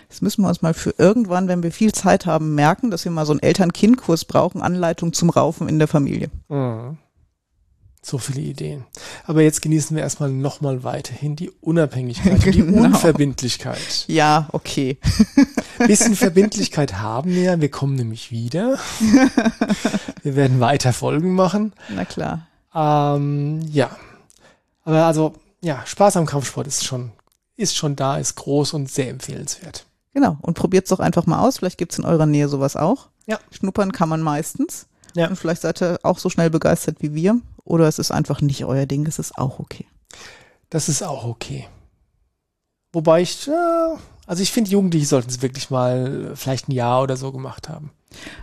Das 0.10 0.22
müssen 0.22 0.44
wir 0.44 0.50
uns 0.50 0.62
mal 0.62 0.76
für 0.76 0.94
irgendwann, 0.98 1.48
wenn 1.48 1.64
wir 1.64 1.72
viel 1.72 1.92
Zeit 1.92 2.28
haben, 2.28 2.54
merken, 2.54 2.92
dass 2.92 3.06
wir 3.06 3.12
mal 3.12 3.26
so 3.26 3.34
einen 3.34 3.42
Eltern-Kind-Kurs 3.42 4.26
brauchen, 4.26 4.62
Anleitung 4.62 5.14
zum 5.14 5.32
Raufen 5.32 5.68
in 5.68 5.80
der 5.80 5.88
Familie. 5.88 6.30
Mhm. 6.50 6.98
So 8.04 8.18
viele 8.18 8.42
Ideen. 8.42 8.86
Aber 9.26 9.42
jetzt 9.42 9.62
genießen 9.62 9.96
wir 9.96 10.02
erstmal 10.02 10.32
nochmal 10.32 10.84
weiterhin 10.84 11.36
die 11.36 11.52
Unabhängigkeit, 11.62 12.46
und 12.46 12.56
die 12.56 12.62
Genau. 12.64 12.84
Unverbindlichkeit. 12.84 14.06
Ja, 14.08 14.50
okay. 14.54 14.98
Bisschen 15.88 16.16
Verbindlichkeit 16.16 16.96
haben 16.96 17.32
wir. 17.32 17.60
Wir 17.60 17.72
kommen 17.72 17.96
nämlich 17.96 18.32
wieder. 18.32 18.78
Wir 20.24 20.36
werden 20.36 20.60
weiter 20.60 20.94
Folgen 20.94 21.34
machen. 21.34 21.74
Na 21.90 22.06
klar. 22.06 22.48
Ähm, 22.74 23.62
ja. 23.72 23.96
Aber 24.84 25.06
also, 25.06 25.34
ja, 25.62 25.84
Spaß 25.86 26.18
am 26.18 26.26
Kampfsport 26.26 26.68
ist 26.68 26.84
schon, 26.84 27.12
ist 27.56 27.76
schon 27.76 27.96
da, 27.96 28.18
ist 28.18 28.36
groß 28.36 28.74
und 28.74 28.90
sehr 28.90 29.10
empfehlenswert. 29.10 29.86
Genau. 30.14 30.38
Und 30.42 30.56
probiert's 30.56 30.90
doch 30.90 31.00
einfach 31.00 31.26
mal 31.26 31.40
aus. 31.40 31.58
Vielleicht 31.58 31.78
gibt's 31.78 31.98
in 31.98 32.06
eurer 32.06 32.26
Nähe 32.26 32.48
sowas 32.48 32.76
auch. 32.76 33.10
Ja. 33.26 33.40
Schnuppern 33.52 33.92
kann 33.92 34.10
man 34.10 34.22
meistens. 34.22 34.88
Ja. 35.16 35.28
Und 35.28 35.36
vielleicht 35.36 35.62
seid 35.62 35.82
ihr 35.82 36.00
auch 36.04 36.18
so 36.18 36.30
schnell 36.30 36.50
begeistert 36.50 36.98
wie 37.00 37.14
wir. 37.14 37.40
Oder 37.64 37.88
es 37.88 38.00
ist 38.00 38.12
einfach 38.12 38.42
nicht 38.42 38.66
euer 38.66 38.86
Ding. 38.86 39.06
Es 39.06 39.20
ist 39.20 39.38
auch 39.38 39.60
okay. 39.60 39.86
Das 40.70 40.90
ist 40.90 41.04
auch 41.04 41.26
okay. 41.26 41.68
Wobei 42.94 43.22
ich, 43.22 43.48
äh, 43.48 43.52
also 44.32 44.42
ich 44.44 44.52
finde, 44.54 44.72
Jugendliche 44.72 45.06
sollten 45.06 45.30
es 45.30 45.42
wirklich 45.42 45.70
mal 45.70 46.32
vielleicht 46.36 46.70
ein 46.70 46.72
Jahr 46.72 47.02
oder 47.04 47.18
so 47.18 47.34
gemacht 47.34 47.68
haben. 47.68 47.92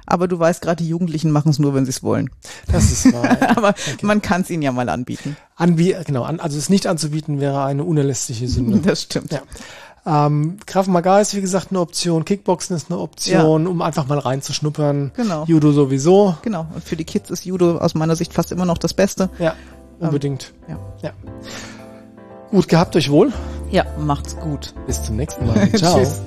Aber 0.05 0.29
du 0.29 0.39
weißt 0.39 0.61
gerade, 0.61 0.83
die 0.83 0.89
Jugendlichen 0.91 1.31
machen 1.31 1.49
es 1.51 1.59
nur, 1.59 1.73
wenn 1.73 1.87
sie 1.87 1.91
es 1.93 2.03
wollen. 2.03 2.29
Das 2.71 2.93
ist 2.93 3.11
wahr. 3.11 3.25
ja. 3.41 3.49
Aber 3.57 3.69
Okay. 3.71 4.05
man 4.05 4.21
kann 4.21 4.43
es 4.43 4.51
ihnen 4.51 4.61
ja 4.63 4.71
mal 4.71 4.91
anbieten. 4.91 5.39
Anbie 5.57 5.97
genau, 6.05 6.25
an, 6.25 6.41
also 6.41 6.59
es 6.59 6.69
nicht 6.69 6.87
anzubieten 6.87 7.41
wäre 7.41 7.65
eine 7.65 7.85
unerlässliche 7.85 8.49
Sünde. 8.49 8.79
Das 8.87 9.03
stimmt. 9.05 9.33
Ja. 9.33 10.27
Ähm, 10.27 10.59
Krav 10.67 10.89
Maga 10.89 11.21
ist 11.21 11.35
wie 11.35 11.41
gesagt 11.41 11.69
eine 11.71 11.81
Option, 11.81 12.27
Kickboxen 12.27 12.77
ist 12.77 12.91
eine 12.91 13.01
Option, 13.01 13.67
um 13.67 13.81
einfach 13.81 14.07
mal 14.07 14.19
reinzuschnuppern. 14.19 15.13
Genau. 15.17 15.45
Judo 15.47 15.73
sowieso. 15.73 16.37
Genau. 16.43 16.67
Und 16.75 16.85
für 16.85 16.97
die 16.97 17.05
Kids 17.05 17.31
ist 17.31 17.47
Judo 17.47 17.79
aus 17.79 17.95
meiner 17.95 18.15
Sicht 18.15 18.35
fast 18.35 18.53
immer 18.53 18.67
noch 18.67 18.77
das 18.79 18.93
Beste. 18.93 19.31
Ja, 19.39 19.55
unbedingt. 20.01 20.53
ja. 20.69 20.79
ja. 21.03 21.13
Gut, 22.51 22.69
gehabt 22.69 22.97
euch 22.97 23.11
wohl. 23.11 23.33
Ja, 23.71 23.85
macht's 23.99 24.37
gut. 24.37 24.75
Bis 24.87 25.03
zum 25.03 25.17
nächsten 25.17 25.47
Mal. 25.47 25.71
Ciao. 25.77 25.99
Tschüss. 25.99 26.23